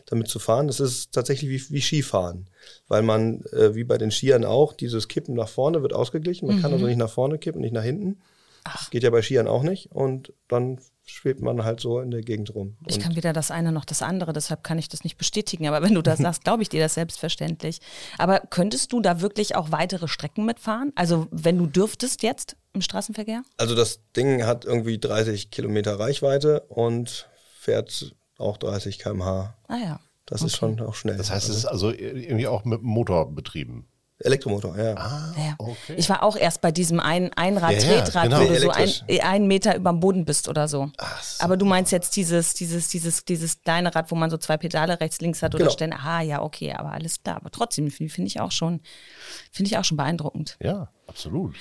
damit 0.07 0.29
zu 0.29 0.39
fahren. 0.39 0.67
Das 0.67 0.81
ist 0.81 1.13
tatsächlich 1.13 1.51
wie, 1.51 1.75
wie 1.75 1.81
Skifahren, 1.81 2.49
weil 2.89 3.03
man, 3.03 3.43
äh, 3.53 3.75
wie 3.75 3.85
bei 3.85 3.99
den 3.99 4.11
Skiern 4.11 4.45
auch, 4.45 4.73
dieses 4.73 5.09
Kippen 5.09 5.35
nach 5.35 5.49
vorne 5.49 5.83
wird 5.83 5.93
ausgeglichen. 5.93 6.47
Man 6.47 6.57
mhm. 6.57 6.63
kann 6.63 6.73
also 6.73 6.87
nicht 6.87 6.99
nach 6.99 7.11
vorne 7.11 7.39
kippen, 7.39 7.61
nicht 7.61 7.75
nach 7.75 7.83
hinten. 7.83 8.21
Ach. 8.65 8.79
Das 8.79 8.91
geht 8.91 9.03
ja 9.03 9.11
bei 9.11 9.23
Skiern 9.23 9.49
auch 9.49 9.63
nicht. 9.63 9.91
Und 9.93 10.33
dann 10.49 10.79
schwebt 11.05 11.41
man 11.41 11.65
halt 11.65 11.81
so 11.81 12.01
in 12.01 12.11
der 12.11 12.21
Gegend 12.23 12.55
rum. 12.55 12.77
Ich 12.87 13.01
kann 13.01 13.17
weder 13.17 13.33
das 13.33 13.51
eine 13.51 13.73
noch 13.73 13.85
das 13.85 14.03
andere, 14.03 14.33
deshalb 14.33 14.63
kann 14.63 14.79
ich 14.79 14.89
das 14.89 15.03
nicht 15.03 15.17
bestätigen. 15.17 15.67
Aber 15.67 15.83
wenn 15.83 15.95
du 15.95 16.03
das 16.03 16.19
sagst, 16.21 16.45
glaube 16.45 16.63
ich 16.63 16.69
dir 16.69 16.81
das 16.81 16.95
selbstverständlich. 16.95 17.81
Aber 18.19 18.41
könntest 18.41 18.93
du 18.93 19.01
da 19.01 19.21
wirklich 19.21 19.57
auch 19.57 19.73
weitere 19.73 20.09
Strecken 20.09 20.45
mitfahren? 20.45 20.93
Also 20.95 21.27
wenn 21.31 21.59
du 21.59 21.67
dürftest 21.67 22.23
jetzt 22.23 22.57
im 22.73 22.83
Straßenverkehr? 22.83 23.43
Also 23.57 23.75
das 23.75 24.01
Ding 24.17 24.45
hat 24.45 24.65
irgendwie 24.65 24.99
30 24.99 25.51
Kilometer 25.51 25.99
Reichweite 25.99 26.61
und 26.69 27.29
fährt 27.59 28.15
auch 28.41 28.57
30 28.57 28.99
km/h. 28.99 29.55
Ah 29.69 29.77
ja. 29.77 30.01
Das 30.27 30.43
okay. 30.43 30.47
ist 30.47 30.57
schon 30.57 30.81
auch 30.81 30.95
schnell. 30.95 31.17
Das 31.17 31.31
heißt, 31.31 31.49
es 31.49 31.57
ist 31.57 31.67
also 31.67 31.91
irgendwie 31.91 32.47
auch 32.47 32.65
mit 32.65 32.83
Motor 32.83 33.35
betrieben. 33.35 33.87
Elektromotor, 34.23 34.77
ja. 34.77 34.95
Ah, 34.97 35.35
ja. 35.37 35.55
Okay. 35.59 35.95
Ich 35.97 36.09
war 36.11 36.23
auch 36.23 36.37
erst 36.37 36.61
bei 36.61 36.71
diesem 36.71 37.01
ein 37.01 37.33
Einrad, 37.35 37.73
ja, 37.73 37.79
ja, 37.79 38.03
Tretrad, 38.03 38.25
genau. 38.25 38.41
wo 38.41 38.45
du 38.49 38.61
so 38.61 38.71
ein, 38.71 38.91
einen 39.23 39.47
Meter 39.47 39.75
über 39.77 39.91
dem 39.91 40.01
Boden 40.01 40.27
bist 40.27 40.47
oder 40.49 40.69
so. 40.69 40.91
so. 41.23 41.45
Aber 41.45 41.57
du 41.57 41.65
meinst 41.65 41.91
jetzt 41.91 42.17
dieses, 42.17 42.53
dieses, 42.53 42.89
dieses, 42.89 43.25
dieses 43.25 43.63
kleine 43.63 43.95
Rad, 43.95 44.11
wo 44.11 44.17
man 44.17 44.29
so 44.29 44.37
zwei 44.37 44.59
Pedale 44.59 45.01
rechts, 45.01 45.21
links 45.23 45.43
hat 45.43 45.55
oder 45.55 45.65
genau. 45.65 45.73
stellen. 45.73 45.95
Ah, 45.95 46.21
ja, 46.21 46.43
okay, 46.43 46.75
aber 46.75 46.93
alles 46.93 47.23
klar. 47.23 47.37
Aber 47.37 47.51
trotzdem 47.51 47.91
finde 47.91 48.27
ich 48.27 48.41
auch 48.41 48.53
schon, 48.53 48.81
finde 49.51 49.71
ich 49.71 49.79
auch 49.79 49.85
schon 49.85 49.97
beeindruckend. 49.97 50.59
Ja, 50.63 50.91
absolut. 51.07 51.55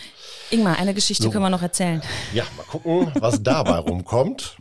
Ingmar, 0.51 0.77
eine 0.77 0.93
Geschichte 0.93 1.23
so. 1.23 1.31
können 1.31 1.45
wir 1.45 1.49
noch 1.49 1.61
erzählen. 1.61 2.01
Ja, 2.33 2.43
mal 2.57 2.63
gucken, 2.63 3.13
was 3.21 3.41
dabei 3.41 3.77
rumkommt. 3.77 4.57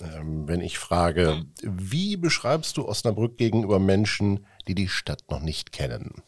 Ähm, 0.00 0.48
wenn 0.48 0.60
ich 0.60 0.78
frage, 0.78 1.44
wie 1.62 2.16
beschreibst 2.16 2.76
du 2.76 2.88
Osnabrück 2.88 3.36
gegenüber 3.36 3.78
Menschen, 3.78 4.46
die 4.66 4.74
die 4.74 4.88
Stadt 4.88 5.22
noch 5.30 5.40
nicht 5.40 5.72
kennen? 5.72 6.22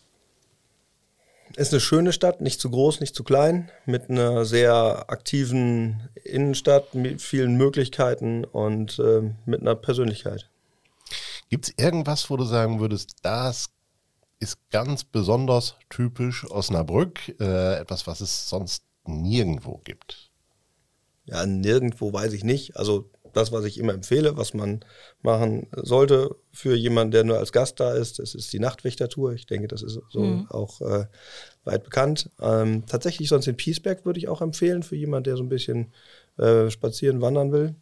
Ist 1.56 1.72
eine 1.72 1.80
schöne 1.80 2.12
Stadt, 2.12 2.40
nicht 2.40 2.60
zu 2.60 2.70
groß, 2.70 3.00
nicht 3.00 3.14
zu 3.14 3.24
klein, 3.24 3.70
mit 3.84 4.08
einer 4.08 4.46
sehr 4.46 5.04
aktiven 5.08 6.08
Innenstadt, 6.24 6.94
mit 6.94 7.20
vielen 7.20 7.56
Möglichkeiten 7.56 8.44
und 8.44 8.98
äh, 8.98 9.34
mit 9.44 9.60
einer 9.60 9.74
Persönlichkeit. 9.74 10.48
Gibt 11.50 11.68
es 11.68 11.74
irgendwas, 11.76 12.30
wo 12.30 12.38
du 12.38 12.44
sagen 12.44 12.80
würdest, 12.80 13.16
das 13.22 13.68
ist 14.40 14.58
ganz 14.70 15.04
besonders 15.04 15.76
typisch 15.90 16.50
Osnabrück, 16.50 17.20
äh, 17.38 17.74
etwas, 17.78 18.06
was 18.06 18.22
es 18.22 18.48
sonst 18.48 18.84
nirgendwo 19.04 19.80
gibt? 19.84 20.30
Ja, 21.26 21.44
nirgendwo 21.46 22.12
weiß 22.12 22.32
ich 22.32 22.44
nicht. 22.44 22.76
Also 22.76 23.10
das, 23.32 23.52
was 23.52 23.64
ich 23.64 23.78
immer 23.78 23.94
empfehle, 23.94 24.36
was 24.36 24.54
man 24.54 24.84
machen 25.22 25.68
sollte 25.76 26.36
für 26.52 26.74
jemanden, 26.74 27.12
der 27.12 27.24
nur 27.24 27.38
als 27.38 27.52
Gast 27.52 27.80
da 27.80 27.94
ist. 27.94 28.18
Das 28.18 28.34
ist 28.34 28.52
die 28.52 28.58
Nachtwächtertour. 28.58 29.32
Ich 29.32 29.46
denke, 29.46 29.68
das 29.68 29.82
ist 29.82 30.00
so 30.10 30.20
mhm. 30.20 30.46
auch 30.50 30.80
äh, 30.80 31.06
weit 31.64 31.84
bekannt. 31.84 32.30
Ähm, 32.40 32.84
tatsächlich 32.86 33.28
sonst 33.28 33.46
den 33.46 33.56
Peaceberg 33.56 34.04
würde 34.04 34.18
ich 34.18 34.28
auch 34.28 34.40
empfehlen 34.40 34.82
für 34.82 34.96
jemanden, 34.96 35.24
der 35.24 35.36
so 35.36 35.42
ein 35.42 35.48
bisschen 35.48 35.92
äh, 36.38 36.70
spazieren, 36.70 37.20
wandern 37.20 37.52
will. 37.52 37.74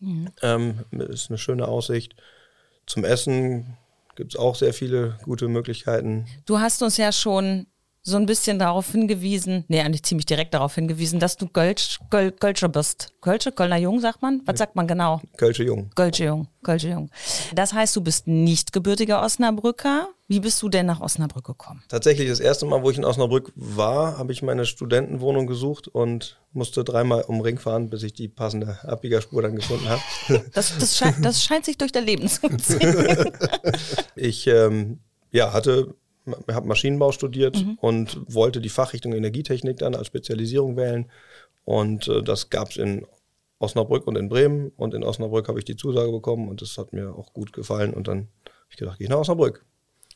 Mhm. 0.00 0.28
Ähm, 0.42 0.80
ist 0.90 1.30
eine 1.30 1.38
schöne 1.38 1.68
Aussicht. 1.68 2.16
Zum 2.86 3.04
Essen 3.04 3.76
gibt 4.16 4.34
es 4.34 4.38
auch 4.38 4.56
sehr 4.56 4.74
viele 4.74 5.18
gute 5.22 5.48
Möglichkeiten. 5.48 6.26
Du 6.44 6.58
hast 6.58 6.82
uns 6.82 6.96
ja 6.96 7.12
schon 7.12 7.66
so 8.04 8.16
ein 8.16 8.26
bisschen 8.26 8.58
darauf 8.58 8.90
hingewiesen, 8.90 9.64
nee, 9.68 9.80
eigentlich 9.80 10.02
ziemlich 10.02 10.26
direkt 10.26 10.54
darauf 10.54 10.74
hingewiesen, 10.74 11.20
dass 11.20 11.36
du 11.36 11.46
Gölsch, 11.46 12.00
Göl, 12.10 12.32
Gölscher 12.32 12.68
bist. 12.68 13.12
Kölsche, 13.20 13.52
Kölner 13.52 13.76
Jung, 13.76 14.00
sagt 14.00 14.22
man? 14.22 14.42
Was 14.44 14.58
sagt 14.58 14.74
man 14.74 14.88
genau? 14.88 15.20
Kölsche 15.36 15.62
Jung. 15.62 15.90
Kölsche 15.94 16.24
Jung, 16.24 16.48
Kölsche 16.64 16.88
Jung. 16.88 17.10
Das 17.54 17.72
heißt, 17.72 17.94
du 17.94 18.00
bist 18.00 18.26
nicht 18.26 18.72
gebürtiger 18.72 19.22
Osnabrücker. 19.22 20.08
Wie 20.26 20.40
bist 20.40 20.60
du 20.62 20.68
denn 20.68 20.86
nach 20.86 21.00
Osnabrück 21.00 21.44
gekommen? 21.44 21.84
Tatsächlich 21.88 22.28
das 22.28 22.40
erste 22.40 22.66
Mal, 22.66 22.82
wo 22.82 22.90
ich 22.90 22.98
in 22.98 23.04
Osnabrück 23.04 23.52
war, 23.54 24.18
habe 24.18 24.32
ich 24.32 24.42
meine 24.42 24.64
Studentenwohnung 24.64 25.46
gesucht 25.46 25.86
und 25.86 26.40
musste 26.52 26.82
dreimal 26.82 27.22
um 27.22 27.40
Ring 27.40 27.58
fahren, 27.58 27.88
bis 27.88 28.02
ich 28.02 28.14
die 28.14 28.28
passende 28.28 28.78
Abbiegerspur 28.82 29.42
dann 29.42 29.54
gefunden 29.54 29.88
habe. 29.88 30.02
Das, 30.54 30.76
das, 30.78 30.96
scheint, 30.96 31.24
das 31.24 31.42
scheint 31.44 31.64
sich 31.66 31.78
durch 31.78 31.92
dein 31.92 32.04
Leben 32.04 32.28
zu 32.28 32.48
ziehen. 32.56 33.30
ich 34.16 34.46
ähm, 34.48 34.98
ja, 35.30 35.52
hatte 35.52 35.94
habe 36.50 36.68
Maschinenbau 36.68 37.12
studiert 37.12 37.56
mhm. 37.56 37.78
und 37.80 38.20
wollte 38.32 38.60
die 38.60 38.68
Fachrichtung 38.68 39.12
Energietechnik 39.12 39.78
dann 39.78 39.94
als 39.94 40.06
Spezialisierung 40.06 40.76
wählen. 40.76 41.10
Und 41.64 42.08
äh, 42.08 42.22
das 42.22 42.50
gab 42.50 42.70
es 42.70 42.76
in 42.76 43.06
Osnabrück 43.58 44.06
und 44.06 44.16
in 44.16 44.28
Bremen. 44.28 44.72
Und 44.76 44.94
in 44.94 45.04
Osnabrück 45.04 45.48
habe 45.48 45.58
ich 45.58 45.64
die 45.64 45.76
Zusage 45.76 46.10
bekommen 46.10 46.48
und 46.48 46.62
das 46.62 46.76
hat 46.78 46.92
mir 46.92 47.14
auch 47.14 47.32
gut 47.32 47.52
gefallen. 47.52 47.94
Und 47.94 48.08
dann 48.08 48.28
habe 48.44 48.70
ich 48.70 48.76
gedacht, 48.76 48.98
gehe 48.98 49.06
ich 49.06 49.10
nach 49.10 49.18
Osnabrück. 49.18 49.64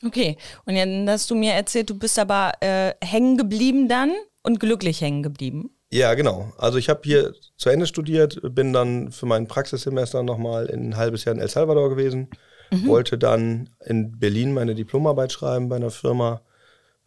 Okay, 0.05 0.37
und 0.65 0.75
jetzt 0.75 1.09
hast 1.09 1.31
du 1.31 1.35
mir 1.35 1.53
erzählt, 1.53 1.89
du 1.89 1.97
bist 1.97 2.19
aber 2.19 2.51
äh, 2.59 2.93
hängen 3.03 3.37
geblieben 3.37 3.87
dann 3.87 4.13
und 4.43 4.59
glücklich 4.59 5.01
hängen 5.01 5.23
geblieben. 5.23 5.71
Ja, 5.91 6.13
genau. 6.13 6.51
Also 6.57 6.77
ich 6.77 6.89
habe 6.89 7.01
hier 7.03 7.33
zu 7.55 7.69
Ende 7.69 7.87
studiert, 7.87 8.39
bin 8.53 8.73
dann 8.73 9.11
für 9.11 9.25
mein 9.25 9.47
Praxissemester 9.47 10.21
nochmal 10.21 10.69
ein 10.69 10.97
halbes 10.97 11.23
Jahr 11.23 11.33
in 11.33 11.41
El 11.41 11.49
Salvador 11.49 11.89
gewesen, 11.89 12.29
mhm. 12.71 12.87
wollte 12.87 13.17
dann 13.17 13.69
in 13.85 14.19
Berlin 14.19 14.53
meine 14.53 14.75
Diplomarbeit 14.75 15.31
schreiben 15.31 15.69
bei 15.69 15.75
einer 15.75 15.91
Firma, 15.91 16.41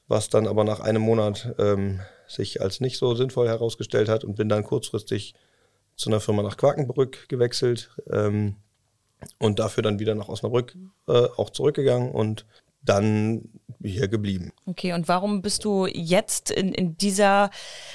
was 0.09 0.29
dann 0.29 0.47
aber 0.47 0.65
nach 0.65 0.81
einem 0.81 1.03
Monat 1.03 1.55
ähm, 1.59 2.01
sich 2.27 2.61
als 2.61 2.81
nicht 2.81 2.99
so 2.99 3.15
sinnvoll 3.15 3.49
herausgestellt 3.49 4.09
hat 4.09 4.25
und 4.25 4.37
bin 4.37 4.49
dann 4.49 4.65
kurzfristig 4.65 5.35
zu 5.97 6.11
einer 6.11 6.21
Firma 6.21 6.43
nach 6.43 6.57
Quakenbrück 6.57 7.29
gewechselt 7.29 7.91
ähm, 8.11 8.57
und 9.39 9.59
dafür 9.59 9.83
dann 9.83 9.99
wieder 9.99 10.15
nach 10.15 10.29
Osnabrück 10.29 10.77
äh, 11.09 11.29
auch 11.37 11.51
zurückgegangen 11.51 12.11
und 12.11 12.47
dann 12.83 13.49
hier 13.83 14.09
geblieben. 14.09 14.53
Okay, 14.67 14.93
und 14.93 15.09
warum 15.09 15.43
bist 15.43 15.65
du 15.65 15.87
jetzt 15.87 16.51
in, 16.51 16.73
in 16.73 16.97
dieser 16.97 17.51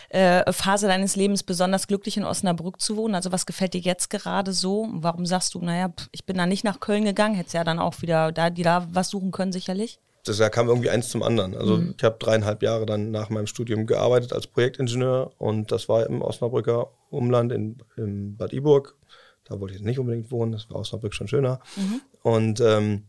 äh, 0.09 0.51
Phase 0.51 0.87
deines 0.87 1.15
Lebens 1.15 1.43
besonders 1.43 1.87
glücklich 1.87 2.17
in 2.17 2.23
Osnabrück 2.23 2.81
zu 2.81 2.97
wohnen? 2.97 3.15
Also 3.15 3.31
was 3.31 3.45
gefällt 3.45 3.73
dir 3.73 3.81
jetzt 3.81 4.09
gerade 4.09 4.53
so? 4.53 4.87
Warum 4.91 5.25
sagst 5.25 5.53
du, 5.53 5.59
naja, 5.59 5.93
ich 6.11 6.25
bin 6.25 6.37
da 6.37 6.45
nicht 6.45 6.63
nach 6.63 6.79
Köln 6.79 7.05
gegangen, 7.05 7.35
hättest 7.35 7.55
ja 7.55 7.63
dann 7.63 7.79
auch 7.79 8.01
wieder 8.01 8.31
da, 8.31 8.49
die 8.49 8.63
da 8.63 8.87
was 8.91 9.09
suchen 9.09 9.31
können, 9.31 9.51
sicherlich? 9.51 9.99
Das 10.23 10.37
da 10.37 10.49
kam 10.49 10.67
irgendwie 10.67 10.89
eins 10.89 11.09
zum 11.09 11.21
anderen. 11.21 11.55
Also 11.55 11.77
mhm. 11.77 11.93
ich 11.97 12.03
habe 12.03 12.17
dreieinhalb 12.19 12.63
Jahre 12.63 12.87
dann 12.87 13.11
nach 13.11 13.29
meinem 13.29 13.45
Studium 13.45 13.85
gearbeitet 13.85 14.33
als 14.33 14.47
Projektingenieur 14.47 15.31
und 15.37 15.71
das 15.71 15.87
war 15.87 16.07
im 16.07 16.21
Osnabrücker 16.23 16.89
Umland 17.11 17.51
in, 17.51 17.77
in 17.95 18.35
Bad 18.35 18.53
Iburg. 18.53 18.95
Da 19.43 19.59
wollte 19.59 19.75
ich 19.75 19.81
nicht 19.81 19.99
unbedingt 19.99 20.31
wohnen, 20.31 20.51
das 20.51 20.67
war 20.71 20.77
Osnabrück 20.77 21.13
schon 21.13 21.27
schöner. 21.27 21.59
Mhm. 21.75 22.01
Und 22.23 22.59
ähm, 22.59 23.03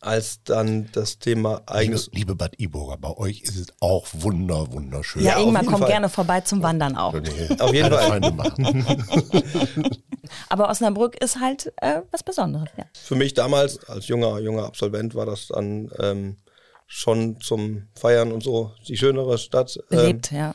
als 0.00 0.42
dann 0.44 0.88
das 0.92 1.18
Thema 1.18 1.62
eigenes. 1.66 2.06
Liebe, 2.06 2.18
liebe 2.18 2.34
Bad 2.36 2.58
Iburger, 2.58 2.96
bei 2.96 3.16
euch 3.16 3.42
ist 3.42 3.56
es 3.56 3.66
auch 3.80 4.06
wunder, 4.12 4.72
wunderschön. 4.72 5.22
Ja, 5.22 5.38
ja 5.38 5.44
Ingmar 5.44 5.64
kommt 5.64 5.80
Fall. 5.80 5.88
gerne 5.88 6.08
vorbei 6.08 6.40
zum 6.40 6.62
Wandern 6.62 6.96
auch. 6.96 7.12
Nee, 7.14 7.56
auf 7.58 7.72
jeden 7.72 7.90
Fall. 7.90 8.20
Aber 10.48 10.68
Osnabrück 10.68 11.22
ist 11.22 11.40
halt 11.40 11.72
äh, 11.76 12.02
was 12.10 12.22
Besonderes. 12.22 12.68
Ja. 12.76 12.84
Für 12.94 13.14
mich 13.14 13.34
damals 13.34 13.88
als 13.88 14.08
junger, 14.08 14.38
junger 14.40 14.64
Absolvent 14.64 15.14
war 15.14 15.26
das 15.26 15.48
dann 15.48 15.90
ähm, 15.98 16.36
schon 16.86 17.40
zum 17.40 17.88
Feiern 17.94 18.32
und 18.32 18.42
so 18.42 18.72
die 18.88 18.96
schönere 18.96 19.38
Stadt. 19.38 19.76
Ähm, 19.90 19.98
Belebt, 19.98 20.32
ja. 20.32 20.54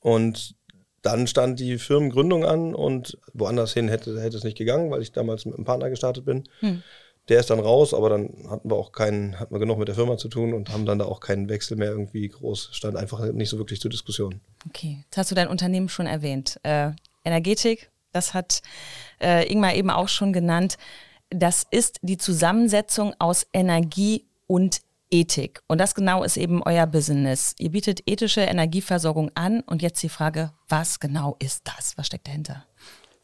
Und 0.00 0.54
dann 1.02 1.26
stand 1.26 1.60
die 1.60 1.78
Firmengründung 1.78 2.44
an 2.44 2.74
und 2.74 3.18
woanders 3.32 3.72
hin 3.72 3.88
hätte, 3.88 4.20
hätte 4.20 4.36
es 4.36 4.44
nicht 4.44 4.58
gegangen, 4.58 4.90
weil 4.90 5.02
ich 5.02 5.12
damals 5.12 5.46
mit 5.46 5.54
einem 5.54 5.64
Partner 5.64 5.88
gestartet 5.88 6.24
bin. 6.24 6.44
Hm. 6.60 6.82
Der 7.30 7.40
ist 7.40 7.48
dann 7.48 7.60
raus, 7.60 7.94
aber 7.94 8.10
dann 8.10 8.30
hatten 8.50 8.68
wir 8.68 8.76
auch 8.76 8.90
keinen, 8.90 9.38
hatten 9.38 9.54
wir 9.54 9.60
genug 9.60 9.78
mit 9.78 9.88
der 9.88 9.94
Firma 9.94 10.18
zu 10.18 10.28
tun 10.28 10.52
und 10.52 10.72
haben 10.72 10.84
dann 10.84 10.98
da 10.98 11.04
auch 11.04 11.20
keinen 11.20 11.48
Wechsel 11.48 11.76
mehr 11.76 11.90
irgendwie 11.90 12.28
groß, 12.28 12.70
stand 12.72 12.96
einfach 12.96 13.24
nicht 13.32 13.48
so 13.48 13.56
wirklich 13.56 13.80
zur 13.80 13.90
Diskussion. 13.90 14.40
Okay, 14.68 14.98
jetzt 15.04 15.16
hast 15.16 15.30
du 15.30 15.36
dein 15.36 15.48
Unternehmen 15.48 15.88
schon 15.88 16.06
erwähnt. 16.06 16.58
Äh, 16.64 16.90
Energetik, 17.24 17.90
das 18.12 18.34
hat 18.34 18.62
äh, 19.22 19.50
Ingmar 19.50 19.74
eben 19.74 19.90
auch 19.90 20.08
schon 20.08 20.32
genannt. 20.32 20.76
Das 21.30 21.64
ist 21.70 22.00
die 22.02 22.18
Zusammensetzung 22.18 23.14
aus 23.20 23.46
Energie 23.52 24.26
und 24.48 24.80
Ethik. 25.10 25.62
Und 25.68 25.78
das 25.78 25.94
genau 25.94 26.24
ist 26.24 26.36
eben 26.36 26.62
euer 26.62 26.86
Business. 26.86 27.54
Ihr 27.58 27.70
bietet 27.70 28.02
ethische 28.06 28.42
Energieversorgung 28.42 29.30
an. 29.34 29.60
Und 29.60 29.82
jetzt 29.82 30.02
die 30.02 30.08
Frage, 30.08 30.52
was 30.68 31.00
genau 31.00 31.36
ist 31.38 31.62
das? 31.66 31.96
Was 31.96 32.06
steckt 32.06 32.26
dahinter? 32.26 32.64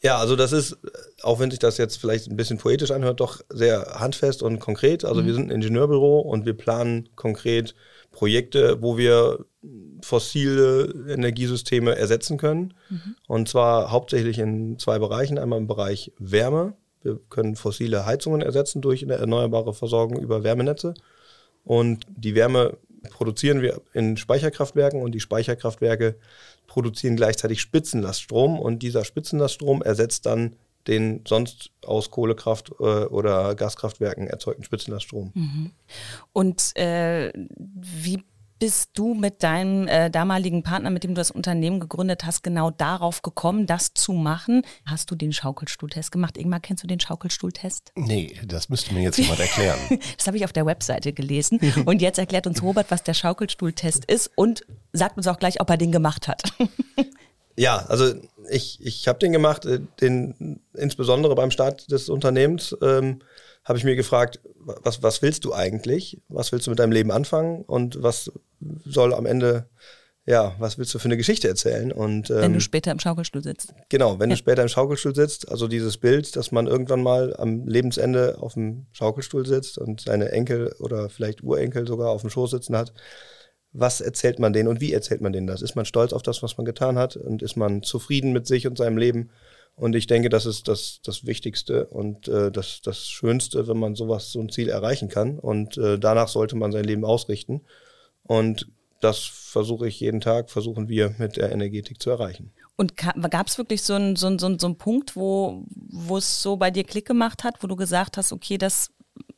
Ja, 0.03 0.19
also 0.19 0.37
das 0.37 0.53
ist, 0.53 0.77
auch 1.23 1.41
wenn 1.41 1.51
sich 1.51 1.59
das 1.59 1.79
jetzt 1.79 1.97
vielleicht 1.97 2.29
ein 2.31 2.37
bisschen 2.37 2.59
poetisch 2.59 2.91
anhört, 2.91 3.21
doch 3.21 3.41
sehr 3.49 3.99
handfest 3.99 4.43
und 4.43 4.59
konkret. 4.59 5.05
Also 5.05 5.23
mhm. 5.23 5.27
wir 5.27 5.35
sind 5.35 5.45
ein 5.45 5.57
Ingenieurbüro 5.57 6.21
und 6.21 6.45
wir 6.45 6.55
planen 6.55 7.09
konkret 7.17 7.75
Projekte, 8.11 8.83
wo 8.83 8.99
wir 8.99 9.45
fossile 10.03 10.93
Energiesysteme 11.09 11.97
ersetzen 11.97 12.37
können. 12.37 12.75
Mhm. 12.91 13.17
Und 13.27 13.49
zwar 13.49 13.91
hauptsächlich 13.91 14.39
in 14.39 14.79
zwei 14.79 14.99
Bereichen. 14.99 15.39
Einmal 15.39 15.59
im 15.59 15.67
Bereich 15.67 16.13
Wärme. 16.19 16.75
Wir 17.03 17.19
können 17.31 17.57
fossile 17.57 18.05
Heizungen 18.05 18.43
ersetzen 18.43 18.83
durch 18.83 19.03
eine 19.03 19.15
erneuerbare 19.15 19.75
Versorgung 19.75 20.21
über 20.21 20.45
Wärmenetze. 20.45 20.95
Und 21.65 22.07
die 22.17 22.35
Wärme 22.35 22.77
produzieren 23.11 23.63
wir 23.63 23.81
in 23.93 24.17
Speicherkraftwerken 24.17 25.03
und 25.03 25.13
die 25.13 25.21
Speicherkraftwerke 25.21 26.17
produzieren 26.77 27.17
gleichzeitig 27.17 27.63
Spitzenlaststrom 27.63 28.59
und 28.59 28.81
dieser 28.81 29.07
Spitzenlaststrom 29.07 29.81
ersetzt 29.81 30.27
dann 30.27 30.57
den 30.87 31.25
sonst 31.27 31.71
aus 31.83 32.11
Kohlekraft 32.11 32.71
äh, 32.81 32.83
oder 32.83 33.55
Gaskraftwerken 33.55 34.27
erzeugten 34.27 34.63
Spitzenlaststrom. 34.63 35.33
Mhm. 35.33 35.71
Und 36.35 36.77
äh, 36.77 37.33
wie 37.57 38.23
bist 38.59 38.91
du 38.95 39.15
mit 39.15 39.43
deinem 39.43 39.87
äh, 39.87 40.11
damaligen 40.11 40.63
Partner, 40.63 40.91
mit 40.91 41.05
dem 41.05 41.15
du 41.15 41.21
das 41.21 41.31
Unternehmen 41.31 41.81
gegründet 41.81 42.25
hast, 42.25 42.43
genau 42.43 42.71
darauf 42.71 43.23
gekommen, 43.23 43.67
das 43.67 43.93
zu 43.95 44.13
machen? 44.13 44.63
Hast 44.87 45.11
du 45.11 45.15
den 45.15 45.33
Schaukelstuhltest 45.33 46.11
gemacht? 46.11 46.39
Ingmar, 46.39 46.61
kennst 46.61 46.83
du 46.83 46.87
den 46.87 47.01
Schaukelstuhltest? 47.01 47.93
Nee, 47.95 48.39
das 48.47 48.69
müsste 48.69 48.95
mir 48.95 49.03
jetzt 49.03 49.19
jemand 49.19 49.41
erklären. 49.41 49.79
das 50.17 50.27
habe 50.27 50.37
ich 50.37 50.45
auf 50.45 50.53
der 50.53 50.67
Webseite 50.67 51.13
gelesen. 51.13 51.61
Und 51.85 52.01
jetzt 52.01 52.19
erklärt 52.19 52.47
uns 52.47 52.63
Robert, 52.63 52.91
was 52.91 53.03
der 53.03 53.15
Schaukelstuhltest 53.15 54.05
ist 54.07 54.31
und 54.37 54.65
sagt 54.93 55.17
uns 55.17 55.27
auch 55.27 55.39
gleich, 55.39 55.61
ob 55.61 55.69
er 55.69 55.77
den 55.77 55.93
gemacht 55.93 56.29
hat. 56.29 56.43
ja, 57.57 57.85
also 57.89 58.15
ich, 58.51 58.85
ich 58.85 59.09
habe 59.09 59.19
den 59.19 59.33
gemacht, 59.33 59.67
äh, 59.67 59.81
den 60.01 60.61
insbesondere 60.75 61.35
beim 61.35 61.51
Start 61.51 61.91
des 61.91 62.09
Unternehmens. 62.09 62.77
Ähm, 62.83 63.21
habe 63.67 63.79
ich 63.79 63.85
mir 63.85 63.97
gefragt, 63.97 64.41
was, 64.55 65.03
was 65.03 65.23
willst 65.23 65.45
du 65.45 65.53
eigentlich? 65.53 66.23
Was 66.29 66.53
willst 66.53 66.67
du 66.67 66.71
mit 66.71 66.79
deinem 66.79 66.93
Leben 66.93 67.11
anfangen? 67.11 67.63
Und 67.63 68.01
was 68.01 68.31
soll 68.85 69.15
am 69.15 69.27
Ende, 69.27 69.69
ja, 70.25 70.55
was 70.59 70.77
willst 70.77 70.93
du 70.95 70.99
für 70.99 71.07
eine 71.07 71.17
Geschichte 71.17 71.49
erzählen? 71.49 71.93
Und, 71.93 72.31
ähm, 72.31 72.37
wenn 72.37 72.53
du 72.53 72.61
später 72.61 72.91
im 72.91 72.99
Schaukelstuhl 72.99 73.43
sitzt. 73.43 73.75
Genau, 73.89 74.19
wenn 74.19 74.31
ja. 74.31 74.35
du 74.35 74.39
später 74.39 74.63
im 74.63 74.69
Schaukelstuhl 74.69 75.15
sitzt, 75.15 75.49
also 75.49 75.69
dieses 75.69 75.99
Bild, 75.99 76.35
dass 76.37 76.51
man 76.51 76.67
irgendwann 76.67 77.03
mal 77.03 77.35
am 77.37 77.67
Lebensende 77.67 78.39
auf 78.41 78.55
dem 78.55 78.87
Schaukelstuhl 78.93 79.47
sitzt 79.47 79.79
und 79.79 80.01
seine 80.01 80.33
Enkel 80.33 80.75
oder 80.81 81.09
vielleicht 81.09 81.43
Urenkel 81.43 81.87
sogar 81.87 82.11
auf 82.11 82.23
dem 82.23 82.31
Schoß 82.31 82.51
sitzen 82.51 82.77
hat. 82.77 82.93
Was 83.73 84.01
erzählt 84.01 84.39
man 84.39 84.53
denen 84.53 84.69
und 84.69 84.81
wie 84.81 84.93
erzählt 84.93 85.21
man 85.21 85.33
denen 85.33 85.47
das? 85.47 85.63
Ist 85.63 85.77
man 85.77 85.85
stolz 85.85 86.13
auf 86.13 86.23
das, 86.23 86.43
was 86.43 86.57
man 86.57 86.65
getan 86.65 86.99
hat 86.99 87.17
und 87.17 87.43
ist 87.43 87.57
man 87.57 87.83
zufrieden 87.83 88.33
mit 88.33 88.47
sich 88.47 88.67
und 88.67 88.79
seinem 88.79 88.97
Leben? 88.97 89.31
Und 89.77 89.95
ich 89.95 90.07
denke, 90.07 90.31
das 90.31 90.47
ist 90.47 90.69
das, 90.69 91.01
das 91.05 91.27
Wichtigste 91.27 91.87
und 91.87 92.29
äh, 92.29 92.51
das, 92.51 92.81
das 92.83 93.07
Schönste, 93.07 93.69
wenn 93.69 93.79
man 93.79 93.95
sowas, 93.95 94.33
so 94.33 94.41
ein 94.41 94.49
Ziel 94.49 94.71
erreichen 94.71 95.11
kann. 95.11 95.39
Und 95.39 95.77
äh, 95.77 95.99
danach 95.99 96.29
sollte 96.29 96.57
man 96.57 96.73
sein 96.73 96.85
Leben 96.85 97.05
ausrichten. 97.05 97.61
Und 98.27 98.69
das 99.01 99.21
versuche 99.21 99.87
ich 99.89 100.01
jeden 100.01 100.21
Tag, 100.21 100.51
versuchen 100.51 100.89
wir 100.89 101.15
mit 101.19 101.37
der 101.37 101.53
Energetik 101.53 102.01
zu 102.01 102.11
erreichen. 102.11 102.53
Und 102.77 102.97
gab 102.97 103.47
es 103.47 103.59
wirklich 103.59 103.83
so 103.83 103.95
einen 103.95 104.17
so 104.17 104.37
so 104.39 104.59
so 104.59 104.67
ein 104.67 104.77
Punkt, 104.77 105.17
wo 105.17 105.65
es 106.17 106.43
so 106.43 106.57
bei 106.57 106.71
dir 106.71 106.85
Klick 106.85 107.07
gemacht 107.07 107.45
hat, 107.45 107.63
wo 107.63 107.67
du 107.67 107.77
gesagt 107.77 108.17
hast, 108.17 108.33
okay, 108.33 108.59
das 108.59 108.91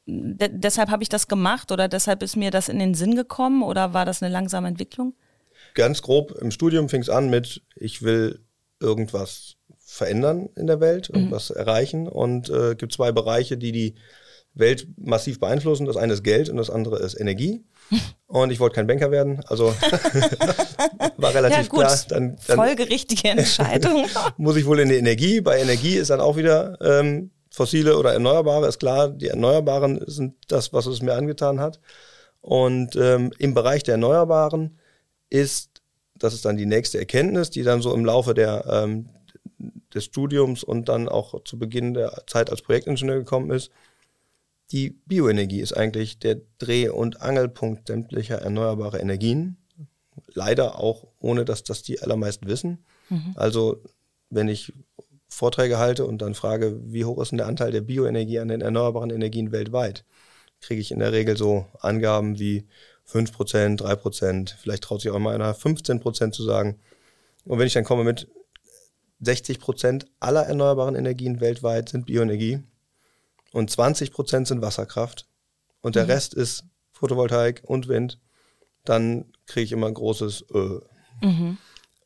de 0.07 0.49
deshalb 0.53 0.91
habe 0.91 1.03
ich 1.03 1.09
das 1.09 1.29
gemacht 1.29 1.71
oder 1.71 1.87
deshalb 1.87 2.23
ist 2.23 2.37
mir 2.37 2.51
das 2.51 2.69
in 2.69 2.79
den 2.79 2.95
Sinn 2.95 3.15
gekommen 3.15 3.63
oder 3.63 3.95
war 3.95 4.05
das 4.05 4.23
eine 4.23 4.33
langsame 4.33 4.69
Entwicklung? 4.69 5.15
Ganz 5.75 6.03
grob, 6.03 6.33
im 6.41 6.51
Studium 6.51 6.89
fing 6.89 7.03
es 7.03 7.11
an 7.11 7.31
mit, 7.31 7.63
ich 7.77 8.03
will 8.03 8.41
irgendwas 8.81 9.57
verändern 9.89 10.49
in 10.55 10.67
der 10.67 10.81
Welt, 10.81 11.09
irgendwas 11.09 11.51
mhm. 11.51 11.57
erreichen. 11.57 12.09
Und 12.09 12.51
äh, 12.51 12.75
gibt 12.75 12.93
zwei 12.93 13.13
Bereiche, 13.13 13.57
die 13.57 13.73
die 13.73 13.95
Welt 14.59 14.87
massiv 14.97 15.41
beeinflussen. 15.41 15.87
Das 15.87 15.97
eine 15.97 16.13
ist 16.13 16.25
Geld 16.25 16.49
und 16.49 16.57
das 16.57 16.71
andere 16.71 16.99
ist 16.99 17.19
Energie. 17.19 17.65
Und 18.27 18.51
ich 18.51 18.61
wollte 18.61 18.75
kein 18.75 18.87
Banker 18.87 19.11
werden, 19.11 19.41
also 19.47 19.67
war 21.17 21.35
relativ 21.35 21.57
ja, 21.57 21.69
gut. 21.69 21.81
klar. 21.81 21.99
Dann, 22.09 22.37
dann 22.47 22.57
Folgerichtige 22.57 23.29
Entscheidung. 23.29 24.07
muss 24.37 24.57
ich 24.57 24.67
wohl 24.67 24.81
in 24.81 24.91
die 24.91 24.97
Energie. 24.97 25.41
Bei 25.41 25.59
Energie 25.59 25.95
ist 25.95 26.11
dann 26.11 26.21
auch 26.21 26.37
wieder 26.37 26.77
ähm, 26.83 27.31
fossile 27.51 27.97
oder 27.97 28.13
erneuerbare, 28.13 28.69
ist 28.69 28.79
klar. 28.79 29.09
Die 29.09 29.29
Erneuerbaren 29.29 30.03
sind 30.07 30.35
das, 30.49 30.73
was 30.73 30.87
es 30.87 31.01
mir 31.01 31.15
angetan 31.15 31.61
hat. 31.61 31.81
Und 32.41 32.97
ähm, 32.97 33.33
im 33.39 33.55
Bereich 33.55 33.83
der 33.83 33.95
Erneuerbaren 33.95 34.79
ist, 35.31 35.83
das 36.15 36.35
ist 36.35 36.45
dann 36.45 36.57
die 36.57 36.67
nächste 36.67 36.99
Erkenntnis, 36.99 37.51
die 37.51 37.63
dann 37.63 37.81
so 37.81 37.95
im 37.95 38.05
Laufe 38.05 38.35
der, 38.35 38.65
ähm, 38.67 39.09
des 39.95 40.05
Studiums 40.05 40.63
und 40.63 40.89
dann 40.89 41.09
auch 41.09 41.43
zu 41.45 41.59
Beginn 41.59 41.95
der 41.95 42.25
Zeit 42.27 42.51
als 42.51 42.63
Projektingenieur 42.63 43.19
gekommen 43.19 43.51
ist. 43.51 43.71
Die 44.71 44.91
Bioenergie 45.07 45.61
ist 45.61 45.73
eigentlich 45.73 46.19
der 46.19 46.41
Dreh- 46.59 46.91
und 46.91 47.23
Angelpunkt 47.23 47.89
sämtlicher 47.89 48.37
erneuerbarer 48.43 49.01
Energien. 49.01 49.57
Leider 50.35 50.79
auch 50.79 51.07
ohne, 51.21 51.45
dass 51.45 51.63
das 51.63 51.83
die 51.83 52.03
allermeisten 52.03 52.49
wissen. 52.49 52.85
Mhm. 53.09 53.33
Also 53.37 53.83
wenn 54.31 54.49
ich 54.49 54.73
Vorträge 55.29 55.79
halte 55.79 56.07
und 56.07 56.21
dann 56.21 56.35
frage, 56.35 56.81
wie 56.85 57.05
hoch 57.05 57.21
ist 57.21 57.31
denn 57.31 57.39
der 57.39 57.47
Anteil 57.47 57.71
der 57.71 57.81
Bioenergie 57.81 58.41
an 58.41 58.49
den 58.49 58.61
erneuerbaren 58.61 59.11
Energien 59.11 59.53
weltweit, 59.53 60.05
kriege 60.61 60.81
ich 60.81 60.91
in 60.91 60.99
der 60.99 61.13
Regel 61.13 61.37
so 61.37 61.67
Angaben 61.81 62.39
wie 62.39 62.67
5%, 63.11 63.79
3%, 63.79 64.55
vielleicht 64.59 64.85
traut 64.85 65.01
sich 65.01 65.11
auch 65.11 65.19
mal 65.19 65.35
einer 65.35 65.55
15% 65.55 66.33
zu 66.33 66.43
sagen. 66.43 66.79
Und 67.45 67.59
wenn 67.59 67.67
ich 67.67 67.73
dann 67.73 67.85
komme 67.85 68.05
mit 68.05 68.29
60 69.21 69.61
Prozent 69.61 70.07
aller 70.21 70.43
erneuerbaren 70.43 70.95
Energien 70.95 71.41
weltweit 71.41 71.89
sind 71.89 72.07
Bioenergie 72.07 72.61
und 73.53 73.71
20 73.71 74.13
Prozent 74.13 74.49
sind 74.49 74.63
Wasserkraft 74.63 75.27
und 75.81 75.97
der 75.97 76.05
mhm. 76.05 76.11
Rest 76.11 76.35
ist 76.35 76.65
Photovoltaik 76.93 77.63
und 77.65 77.89
Wind, 77.89 78.19
dann 78.85 79.33
kriege 79.47 79.65
ich 79.65 79.73
immer 79.73 79.87
ein 79.87 79.95
großes 79.95 80.47
Ö. 80.53 80.81
Mhm. 81.23 81.59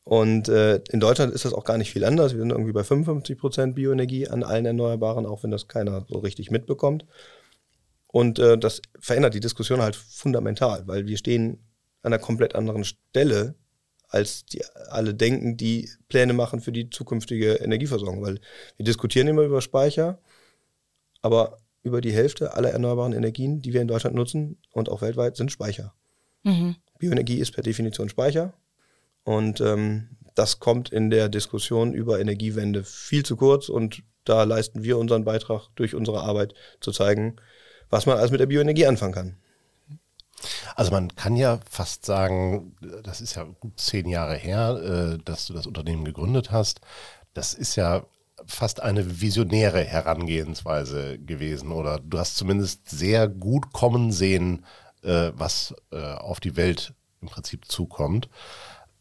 Und 0.05 0.49
äh, 0.49 0.81
in 0.91 1.01
Deutschland 1.01 1.33
ist 1.33 1.45
das 1.45 1.55
auch 1.55 1.65
gar 1.65 1.79
nicht 1.79 1.93
viel 1.93 2.05
anders. 2.05 2.33
Wir 2.33 2.41
sind 2.41 2.51
irgendwie 2.51 2.73
bei 2.73 2.83
55 2.83 3.39
Prozent 3.39 3.75
Bioenergie 3.77 4.29
an 4.29 4.43
allen 4.43 4.67
Erneuerbaren, 4.67 5.27
auch 5.27 5.43
wenn 5.43 5.53
das 5.53 5.69
keiner 5.69 6.05
so 6.09 6.19
richtig 6.19 6.51
mitbekommt. 6.51 7.07
Und 8.09 8.39
äh, 8.39 8.59
das 8.59 8.83
verändert 8.99 9.35
die 9.35 9.41
Diskussion 9.41 9.81
halt 9.81 9.97
fundamental, 9.97 10.87
weil 10.87 11.07
wir 11.07 11.17
stehen 11.17 11.65
an 12.03 12.13
einer 12.13 12.19
komplett 12.19 12.55
anderen 12.55 12.85
Stelle, 12.85 13.55
als 14.09 14.45
die 14.45 14.63
alle 14.91 15.15
denken, 15.15 15.57
die 15.57 15.89
Pläne 16.09 16.33
machen 16.35 16.61
für 16.61 16.73
die 16.73 16.91
zukünftige 16.91 17.55
Energieversorgung. 17.55 18.23
Weil 18.23 18.41
wir 18.77 18.85
diskutieren 18.85 19.29
immer 19.29 19.43
über 19.43 19.63
Speicher, 19.63 20.19
aber 21.23 21.59
über 21.83 22.00
die 22.00 22.12
Hälfte 22.12 22.55
aller 22.55 22.71
erneuerbaren 22.71 23.12
Energien, 23.12 23.62
die 23.62 23.73
wir 23.73 23.81
in 23.81 23.88
Deutschland 23.88 24.14
nutzen 24.14 24.59
und 24.73 24.88
auch 24.88 25.02
weltweit, 25.02 25.37
sind 25.37 25.50
Speicher. 25.50 25.95
Mhm. 26.43 26.76
Bioenergie 26.99 27.38
ist 27.38 27.52
per 27.52 27.62
Definition 27.62 28.09
Speicher. 28.09 28.52
Und 29.25 29.61
ähm, 29.61 30.17
das 30.35 30.61
kommt 30.61 30.91
in 30.91 31.11
der 31.11 31.29
Diskussion 31.29 31.93
über 31.93 32.21
Energiewende 32.21 32.85
viel 32.85 33.25
zu 33.25 33.37
kurz 33.37 33.69
und 33.69 34.02
da 34.25 34.45
leisten 34.45 34.83
wir 34.83 34.99
unseren 34.99 35.25
Beitrag 35.25 35.69
durch 35.75 35.95
unsere 35.95 36.23
Arbeit 36.23 36.55
zu 36.81 36.93
zeigen, 36.93 37.37
was 37.91 38.07
man 38.07 38.19
alles 38.19 38.31
mit 38.31 38.41
der 38.41 38.47
Bioenergie 38.47 38.87
anfangen 38.87 39.14
kann. 39.14 39.37
Also 40.75 40.91
man 40.91 41.14
kann 41.14 41.37
ja 41.37 41.61
fast 41.69 42.05
sagen, 42.05 42.76
das 43.02 43.21
ist 43.21 43.35
ja 43.35 43.45
gut 43.45 43.79
zehn 43.79 44.09
Jahre 44.09 44.37
her, 44.37 45.14
äh, 45.14 45.19
dass 45.25 45.47
du 45.47 45.52
das 45.52 45.67
Unternehmen 45.67 46.05
gegründet 46.05 46.50
hast. 46.50 46.81
Das 47.35 47.55
ist 47.55 47.76
ja 47.76 48.07
fast 48.47 48.83
eine 48.83 49.21
visionäre 49.21 49.85
Herangehensweise 49.85 51.19
gewesen 51.19 51.73
oder 51.73 51.99
du 51.99 52.19
hast 52.19 52.37
zumindest 52.37 52.89
sehr 52.89 53.29
gut 53.29 53.73
kommen 53.73 54.13
sehen, 54.13 54.65
äh, 55.03 55.33
was 55.35 55.75
äh, 55.91 56.15
auf 56.15 56.41
die 56.41 56.57
Welt 56.57 56.95
im 57.21 57.29
Prinzip 57.29 57.67
zukommt. 57.67 58.29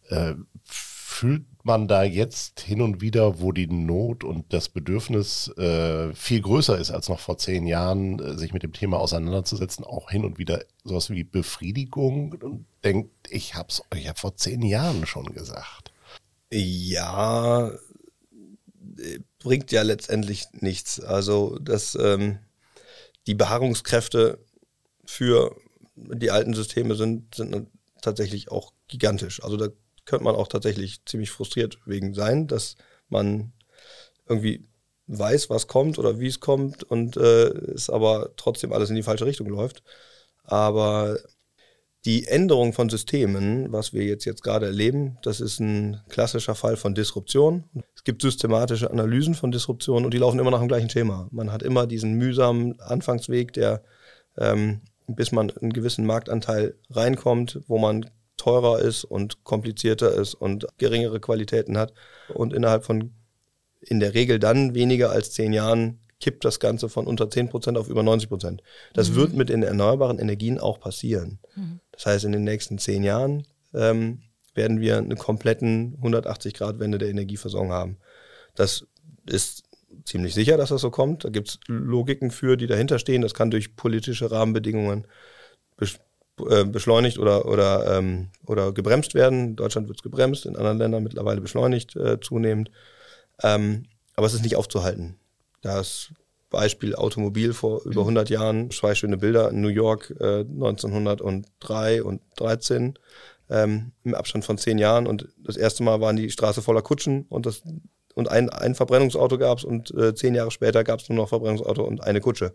Äh, 0.10 0.36
fühlt 0.64 1.46
man 1.64 1.88
da 1.88 2.04
jetzt 2.04 2.62
hin 2.62 2.82
und 2.82 3.02
wieder, 3.02 3.40
wo 3.42 3.52
die 3.52 3.68
Not 3.68 4.24
und 4.24 4.54
das 4.54 4.70
Bedürfnis 4.70 5.50
äh, 5.58 6.14
viel 6.16 6.42
größer 6.42 6.78
ist 6.78 6.90
als 6.90 7.10
noch 7.10 7.20
vor 7.20 7.38
zehn 7.38 7.68
Jahren, 7.68 8.20
äh, 8.20 8.38
sich 8.38 8.54
mit 8.54 8.64
dem 8.64 8.74
Thema 8.74 8.98
auseinanderzusetzen, 8.98 9.86
auch 9.86 10.10
hin 10.10 10.26
und 10.26 10.40
wieder 10.40 10.64
sowas 10.84 11.10
wie 11.10 11.24
Befriedigung 11.24 12.34
und 12.42 12.66
denkt, 12.84 13.12
ich 13.30 13.56
habe 13.56 13.68
es 13.70 13.84
euch 13.94 14.06
ja 14.06 14.14
vor 14.16 14.36
zehn 14.36 14.64
Jahren 14.64 15.06
schon 15.06 15.26
gesagt. 15.26 15.92
Ja, 16.50 17.72
bringt 19.40 19.72
ja 19.72 19.82
letztendlich 19.82 20.46
nichts. 20.54 21.00
Also 21.00 21.58
das, 21.60 21.96
ähm, 21.96 22.40
die 23.28 23.36
Beharrungskräfte 23.36 24.40
für 25.06 25.56
die 25.96 26.32
alten 26.32 26.54
Systeme 26.54 26.96
sind, 26.96 27.36
sind 27.36 27.68
tatsächlich 28.02 28.52
auch 28.52 28.74
gigantisch. 28.88 29.44
Also 29.44 29.58
da 29.58 29.68
könnte 30.06 30.26
man 30.26 30.36
auch 30.36 30.48
tatsächlich 30.48 31.06
ziemlich 31.06 31.32
frustriert 31.32 31.80
wegen 31.86 32.14
sein, 32.14 32.48
dass 32.48 32.76
man 33.10 33.54
irgendwie 34.28 34.68
weiß, 35.08 35.50
was 35.50 35.68
kommt 35.68 36.00
oder 36.00 36.20
wie 36.20 36.28
es 36.28 36.40
kommt 36.40 36.84
und 36.84 37.18
äh, 37.18 37.50
es 37.50 37.90
aber 37.90 38.32
trotzdem 38.38 38.72
alles 38.72 38.90
in 38.90 38.96
die 38.96 39.04
falsche 39.04 39.26
Richtung 39.26 39.48
läuft. 39.48 39.84
Aber 40.44 41.20
die 42.06 42.26
Änderung 42.28 42.74
von 42.74 42.90
Systemen, 42.90 43.72
was 43.72 43.94
wir 43.94 44.04
jetzt, 44.04 44.26
jetzt 44.26 44.44
gerade 44.44 44.66
erleben, 44.66 45.18
das 45.22 45.40
ist 45.40 45.60
ein 45.60 46.02
klassischer 46.10 46.56
Fall 46.56 46.76
von 46.76 46.96
Disruption. 46.96 47.64
Es 47.96 48.04
gibt 48.04 48.24
systematische 48.24 48.90
Analysen 48.90 49.36
von 49.36 49.52
Disruption 49.52 50.06
und 50.06 50.14
die 50.14 50.18
laufen 50.18 50.40
immer 50.40 50.52
nach 50.52 50.60
dem 50.60 50.68
gleichen 50.68 50.90
Schema. 50.90 51.28
Man 51.32 51.52
hat 51.52 51.62
immer 51.62 51.86
diesen 51.86 52.14
mühsamen 52.14 52.80
Anfangsweg, 52.80 53.54
der 53.54 53.84
ähm, 54.38 54.82
bis 55.08 55.32
man 55.32 55.52
einen 55.52 55.74
gewissen 55.74 56.06
Marktanteil 56.06 56.76
reinkommt, 56.90 57.60
wo 57.68 57.78
man 57.78 58.10
teurer 58.38 58.80
ist 58.80 59.04
und 59.04 59.44
komplizierter 59.44 60.14
ist 60.14 60.34
und 60.34 60.66
geringere 60.78 61.20
Qualitäten 61.20 61.78
hat. 61.78 61.94
Und 62.34 62.54
innerhalb 62.54 62.86
von 62.86 63.14
in 63.82 64.00
der 64.00 64.14
Regel 64.14 64.40
dann 64.40 64.76
weniger 64.76 65.12
als 65.12 65.32
zehn 65.32 65.54
Jahren 65.54 66.00
kippt 66.22 66.46
das 66.46 66.60
Ganze 66.60 66.88
von 66.88 67.08
unter 67.08 67.30
10 67.30 67.50
Prozent 67.50 67.78
auf 67.78 67.90
über 67.90 68.04
90 68.04 68.30
Prozent. 68.30 68.64
Das 68.94 69.10
mhm. 69.10 69.16
wird 69.16 69.34
mit 69.34 69.50
den 69.50 69.64
erneuerbaren 69.64 70.20
Energien 70.20 70.60
auch 70.60 70.80
passieren. 70.80 71.40
Mhm. 71.56 71.80
Das 71.92 72.06
heißt, 72.06 72.26
in 72.26 72.32
den 72.32 72.44
nächsten 72.44 72.78
zehn 72.78 73.04
Jahren 73.04 73.46
ähm, 73.74 74.22
werden 74.54 74.80
wir 74.80 74.98
eine 74.98 75.16
kompletten 75.16 75.98
180-Grad-Wende 76.02 76.98
der 76.98 77.10
Energieversorgung 77.10 77.72
haben. 77.72 77.98
Das 78.56 78.86
ist 79.26 79.64
ziemlich 80.06 80.34
sicher, 80.34 80.58
dass 80.58 80.70
das 80.70 80.82
so 80.82 80.92
kommt. 80.92 81.26
Da 81.26 81.30
gibt 81.30 81.50
es 81.50 81.60
Logiken 81.68 82.32
für, 82.32 82.58
die 82.58 82.68
dahinter 82.68 83.00
stehen. 83.00 83.22
Das 83.22 83.34
kann 83.34 83.52
durch 83.52 83.76
politische 83.76 84.32
Rahmenbedingungen 84.32 85.08
äh, 86.50 86.66
beschleunigt 86.66 87.18
oder, 87.18 87.46
oder, 87.46 87.98
ähm, 87.98 88.30
oder 88.46 88.72
gebremst 88.72 89.14
werden. 89.16 89.50
In 89.50 89.56
Deutschland 89.56 89.88
wird 89.88 90.00
es 90.00 90.04
gebremst, 90.04 90.46
in 90.46 90.56
anderen 90.56 90.78
Ländern 90.78 91.04
mittlerweile 91.04 91.42
beschleunigt 91.42 91.96
äh, 91.96 92.20
zunehmend. 92.20 92.72
Ähm, 93.44 93.86
aber 94.16 94.28
es 94.28 94.34
ist 94.34 94.44
nicht 94.44 94.56
aufzuhalten. 94.56 95.18
Das 95.62 96.10
Beispiel 96.50 96.96
Automobil 96.96 97.54
vor 97.54 97.82
über 97.86 98.02
100 98.02 98.30
mhm. 98.30 98.34
Jahren, 98.34 98.72
zwei 98.72 98.94
schöne 98.96 99.18
Bilder 99.18 99.50
in 99.50 99.62
New 99.62 99.70
York 99.70 100.14
äh, 100.20 100.42
1903 100.42 102.04
und 102.04 102.22
13 102.36 103.00
ähm, 103.50 103.92
im 104.04 104.16
Abstand 104.16 104.46
von 104.46 104.58
zehn 104.58 104.78
Jahren 104.78 105.08
und 105.08 105.30
das 105.38 105.58
erste 105.58 105.84
Mal 105.84 106.02
waren 106.02 106.16
die 106.16 106.30
Straße 106.30 106.62
voller 106.62 106.82
Kutschen 106.82 107.26
und 107.30 107.46
das 107.46 107.64
und 108.14 108.30
ein, 108.30 108.50
ein 108.50 108.76
Verbrennungsauto 108.76 109.38
gab 109.38 109.60
es 109.60 109.64
und 109.64 109.92
äh, 109.92 110.14
zehn 110.14 110.36
Jahre 110.36 110.52
später 110.52 110.84
gab 110.84 111.00
es 111.00 111.10
nur 111.10 111.18
noch 111.18 111.30
Verbrennungsauto 111.30 111.84
und 111.84 112.04
eine 112.04 112.20
Kutsche. 112.20 112.54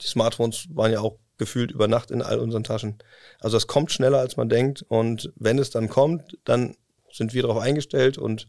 Die 0.00 0.06
Smartphones 0.06 0.68
waren 0.74 0.92
ja 0.92 1.00
auch 1.00 1.16
gefühlt 1.38 1.72
über 1.72 1.88
Nacht 1.88 2.10
in 2.12 2.22
all 2.22 2.38
unseren 2.38 2.62
Taschen. 2.62 2.98
Also 3.40 3.56
es 3.56 3.66
kommt 3.66 3.90
schneller, 3.90 4.18
als 4.18 4.36
man 4.36 4.48
denkt. 4.48 4.84
Und 4.88 5.32
wenn 5.34 5.58
es 5.58 5.70
dann 5.70 5.88
kommt, 5.88 6.38
dann 6.44 6.76
sind 7.12 7.34
wir 7.34 7.42
darauf 7.42 7.60
eingestellt 7.60 8.16
und 8.16 8.46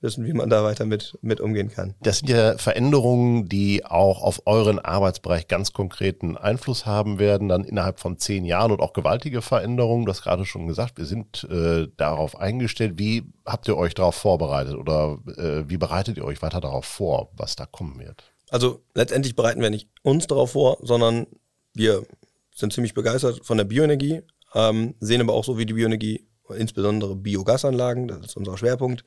wissen, 0.00 0.26
wie 0.26 0.32
man 0.32 0.50
da 0.50 0.62
weiter 0.62 0.84
mit, 0.84 1.18
mit 1.22 1.40
umgehen 1.40 1.70
kann. 1.70 1.94
Das 2.02 2.18
sind 2.18 2.28
ja 2.28 2.58
Veränderungen, 2.58 3.48
die 3.48 3.84
auch 3.84 4.22
auf 4.22 4.42
euren 4.46 4.78
Arbeitsbereich 4.78 5.48
ganz 5.48 5.72
konkreten 5.72 6.36
Einfluss 6.36 6.84
haben 6.84 7.18
werden, 7.18 7.48
dann 7.48 7.64
innerhalb 7.64 8.00
von 8.00 8.18
zehn 8.18 8.44
Jahren 8.44 8.70
und 8.70 8.80
auch 8.80 8.92
gewaltige 8.92 9.42
Veränderungen. 9.42 10.04
Du 10.04 10.10
hast 10.10 10.22
gerade 10.22 10.44
schon 10.44 10.66
gesagt, 10.66 10.98
wir 10.98 11.06
sind 11.06 11.44
äh, 11.50 11.88
darauf 11.96 12.38
eingestellt. 12.38 12.98
Wie 12.98 13.24
habt 13.46 13.66
ihr 13.66 13.76
euch 13.76 13.94
darauf 13.94 14.14
vorbereitet 14.14 14.74
oder 14.74 15.18
äh, 15.36 15.68
wie 15.68 15.78
bereitet 15.78 16.18
ihr 16.18 16.24
euch 16.24 16.42
weiter 16.42 16.60
darauf 16.60 16.84
vor, 16.84 17.30
was 17.36 17.56
da 17.56 17.66
kommen 17.66 17.98
wird? 17.98 18.24
Also 18.50 18.84
letztendlich 18.94 19.34
bereiten 19.34 19.62
wir 19.62 19.70
nicht 19.70 19.88
uns 20.02 20.26
darauf 20.26 20.52
vor, 20.52 20.78
sondern 20.82 21.26
wir 21.72 22.06
sind 22.54 22.72
ziemlich 22.72 22.94
begeistert 22.94 23.44
von 23.44 23.56
der 23.56 23.64
Bioenergie, 23.64 24.22
ähm, 24.54 24.94
sehen 25.00 25.20
aber 25.20 25.32
auch 25.32 25.44
so, 25.44 25.58
wie 25.58 25.66
die 25.66 25.72
Bioenergie, 25.72 26.26
insbesondere 26.50 27.16
Biogasanlagen, 27.16 28.08
das 28.08 28.26
ist 28.26 28.36
unser 28.36 28.58
Schwerpunkt, 28.58 29.04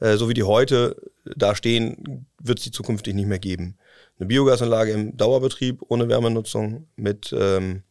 äh, 0.00 0.16
so 0.16 0.28
wie 0.28 0.34
die 0.34 0.42
heute 0.42 0.96
da 1.36 1.54
stehen, 1.54 2.26
wird 2.42 2.58
es 2.58 2.64
die 2.64 2.70
zukünftig 2.70 3.14
nicht 3.14 3.28
mehr 3.28 3.38
geben. 3.38 3.76
Eine 4.18 4.26
Biogasanlage 4.26 4.92
im 4.92 5.16
Dauerbetrieb 5.16 5.82
ohne 5.88 6.08
Wärmenutzung 6.08 6.88
mit 6.96 7.34
ähm, 7.36 7.82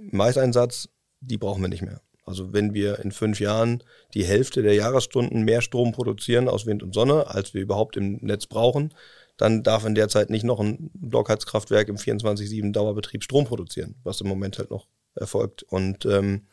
Maiseinsatz, 0.00 0.88
die 1.20 1.38
brauchen 1.38 1.62
wir 1.62 1.68
nicht 1.68 1.82
mehr. 1.82 2.00
Also 2.24 2.52
wenn 2.52 2.72
wir 2.74 3.00
in 3.00 3.12
fünf 3.12 3.40
Jahren 3.40 3.82
die 4.14 4.24
Hälfte 4.24 4.62
der 4.62 4.74
Jahresstunden 4.74 5.42
mehr 5.42 5.60
Strom 5.60 5.92
produzieren 5.92 6.48
aus 6.48 6.66
Wind 6.66 6.82
und 6.82 6.94
Sonne, 6.94 7.28
als 7.28 7.54
wir 7.54 7.62
überhaupt 7.62 7.96
im 7.96 8.18
Netz 8.20 8.46
brauchen, 8.46 8.94
dann 9.36 9.62
darf 9.62 9.84
in 9.84 9.94
der 9.94 10.08
Zeit 10.08 10.30
nicht 10.30 10.44
noch 10.44 10.60
ein 10.60 10.90
Blockheizkraftwerk 10.94 11.88
im 11.88 11.96
24-7 11.96 12.72
Dauerbetrieb 12.72 13.24
Strom 13.24 13.44
produzieren, 13.44 13.96
was 14.04 14.20
im 14.20 14.28
Moment 14.28 14.58
halt 14.58 14.70
noch 14.70 14.86
erfolgt. 15.14 15.64
Und 15.64 16.06
ähm, 16.06 16.46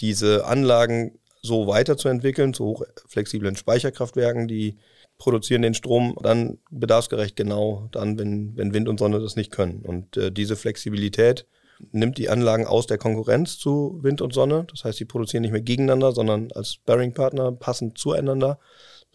diese 0.00 0.46
Anlagen 0.46 1.18
so 1.42 1.66
weiterzuentwickeln, 1.66 2.54
zu 2.54 2.66
hochflexiblen 2.66 3.56
Speicherkraftwerken, 3.56 4.48
die 4.48 4.78
produzieren 5.18 5.62
den 5.62 5.74
Strom 5.74 6.16
dann 6.22 6.58
bedarfsgerecht 6.70 7.36
genau 7.36 7.88
dann, 7.92 8.18
wenn, 8.18 8.56
wenn 8.56 8.74
Wind 8.74 8.88
und 8.88 8.98
Sonne 8.98 9.20
das 9.20 9.36
nicht 9.36 9.50
können. 9.50 9.82
Und 9.82 10.16
äh, 10.16 10.30
diese 10.30 10.56
Flexibilität 10.56 11.46
nimmt 11.92 12.18
die 12.18 12.28
Anlagen 12.28 12.66
aus 12.66 12.86
der 12.86 12.98
Konkurrenz 12.98 13.58
zu 13.58 13.98
Wind 14.02 14.20
und 14.20 14.34
Sonne. 14.34 14.66
Das 14.70 14.84
heißt, 14.84 14.98
sie 14.98 15.04
produzieren 15.04 15.42
nicht 15.42 15.52
mehr 15.52 15.60
gegeneinander, 15.60 16.12
sondern 16.12 16.50
als 16.52 16.74
Sparring-Partner 16.74 17.52
passend 17.52 17.98
zueinander 17.98 18.58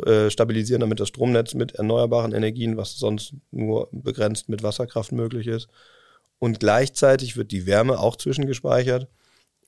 äh, 0.06 0.30
stabilisieren 0.30 0.82
damit 0.82 1.00
das 1.00 1.10
Stromnetz 1.10 1.54
mit 1.54 1.74
erneuerbaren 1.74 2.34
Energien, 2.34 2.78
was 2.78 2.98
sonst 2.98 3.34
nur 3.52 3.90
begrenzt 3.92 4.50
mit 4.50 4.64
Wasserkraft 4.64 5.12
möglich 5.12 5.48
ist. 5.48 5.68
Und 6.40 6.60
gleichzeitig 6.60 7.38
wird 7.38 7.52
die 7.52 7.68
Wärme 7.68 8.00
auch 8.00 8.16
zwischengespeichert 8.16 9.08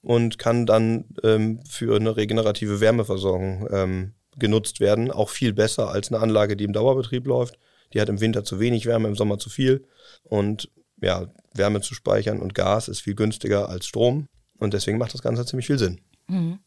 und 0.03 0.37
kann 0.37 0.65
dann 0.65 1.05
ähm, 1.23 1.61
für 1.67 1.95
eine 1.95 2.15
regenerative 2.15 2.81
Wärmeversorgung 2.81 3.67
ähm, 3.71 4.13
genutzt 4.37 4.79
werden. 4.79 5.09
Auch 5.09 5.29
viel 5.29 5.53
besser 5.53 5.89
als 5.89 6.11
eine 6.11 6.21
Anlage, 6.21 6.55
die 6.55 6.65
im 6.65 6.73
Dauerbetrieb 6.73 7.25
läuft. 7.25 7.57
Die 7.93 8.01
hat 8.01 8.09
im 8.09 8.19
Winter 8.19 8.43
zu 8.43 8.59
wenig 8.59 8.85
Wärme, 8.85 9.07
im 9.07 9.15
Sommer 9.15 9.39
zu 9.39 9.49
viel. 9.49 9.87
Und 10.23 10.69
ja, 11.01 11.27
Wärme 11.53 11.81
zu 11.81 11.95
speichern 11.95 12.39
und 12.39 12.53
Gas 12.53 12.89
ist 12.89 13.01
viel 13.01 13.15
günstiger 13.15 13.69
als 13.69 13.87
Strom. 13.87 14.27
Und 14.57 14.73
deswegen 14.73 14.97
macht 14.97 15.13
das 15.13 15.21
Ganze 15.21 15.45
ziemlich 15.45 15.67
viel 15.67 15.79
Sinn. 15.79 16.01
Mhm. 16.27 16.59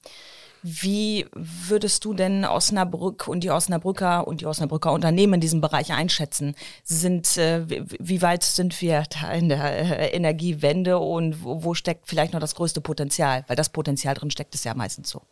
Wie 0.69 1.27
würdest 1.33 2.05
du 2.05 2.13
denn 2.13 2.45
Osnabrück 2.45 3.29
und 3.29 3.45
die 3.45 3.53
Osnabrücker 3.53 4.27
und 4.27 4.41
die 4.41 4.47
Osnabrücker 4.47 4.93
Unternehmen 4.93 5.35
in 5.35 5.41
diesem 5.41 5.61
Bereich 5.61 5.93
einschätzen? 5.93 6.57
Sind, 6.83 7.37
äh, 7.37 7.65
wie 7.69 8.21
weit 8.21 8.43
sind 8.43 8.81
wir 8.83 9.05
da 9.09 9.31
in 9.31 9.49
der 9.49 9.63
äh, 9.63 10.09
Energiewende 10.09 10.99
und 10.99 11.45
wo, 11.45 11.75
steckt 11.75 12.09
vielleicht 12.09 12.33
noch 12.33 12.41
das 12.41 12.57
größte 12.57 12.81
Potenzial? 12.81 13.45
Weil 13.47 13.55
das 13.55 13.69
Potenzial 13.69 14.15
drin 14.15 14.33
steckt, 14.33 14.57
ist 14.57 14.65
ja 14.65 14.75
meistens 14.75 15.09
so. 15.09 15.23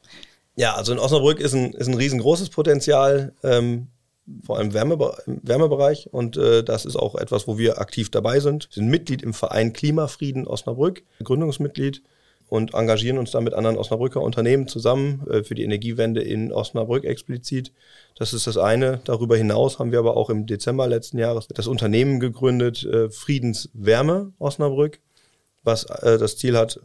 Ja, 0.55 0.77
also 0.77 0.93
in 0.93 1.01
Osnabrück 1.01 1.41
ist 1.41 1.53
ein, 1.53 1.73
ist 1.73 1.89
ein 1.89 1.95
riesengroßes 1.95 2.51
Potenzial, 2.51 3.33
ähm, 3.43 3.89
vor 4.47 4.59
allem 4.59 4.73
Wärme, 4.73 5.17
im 5.27 5.41
Wärmebereich. 5.43 6.11
Und 6.13 6.37
äh, 6.37 6.63
das 6.63 6.85
ist 6.85 6.95
auch 6.95 7.17
etwas, 7.17 7.49
wo 7.49 7.59
wir 7.59 7.81
aktiv 7.81 8.09
dabei 8.09 8.39
sind. 8.39 8.69
Wir 8.71 8.83
sind 8.83 8.89
Mitglied 8.89 9.23
im 9.23 9.35
Verein 9.35 9.73
Klimafrieden 9.73 10.47
Osnabrück, 10.47 11.03
Gründungsmitglied 11.25 12.05
und 12.49 12.75
engagieren 12.75 13.19
uns 13.19 13.31
da 13.31 13.41
mit 13.41 13.55
anderen 13.55 13.77
Osnabrücker 13.77 14.21
Unternehmen 14.21 14.69
zusammen 14.69 15.27
äh, 15.29 15.43
für 15.43 15.55
die 15.55 15.65
Energiewende 15.65 16.23
in 16.23 16.53
Osnabrück 16.53 17.05
explizit. 17.05 17.73
Das 18.17 18.33
ist 18.33 18.47
das 18.47 18.57
eine. 18.57 19.01
Darüber 19.05 19.37
hinaus 19.37 19.79
haben 19.79 19.93
wir 19.93 19.99
aber 19.99 20.17
auch 20.17 20.31
im 20.31 20.47
Dezember 20.47 20.87
letzten 20.87 21.19
Jahres 21.19 21.49
das 21.49 21.67
Unternehmen 21.67 22.21
gegründet, 22.21 22.85
äh, 22.85 23.11
Friedenswärme 23.11 24.33
Osnabrück, 24.39 25.01
was 25.63 25.85
äh, 25.85 26.19
das 26.19 26.37
Ziel 26.37 26.57
hat, 26.57 26.81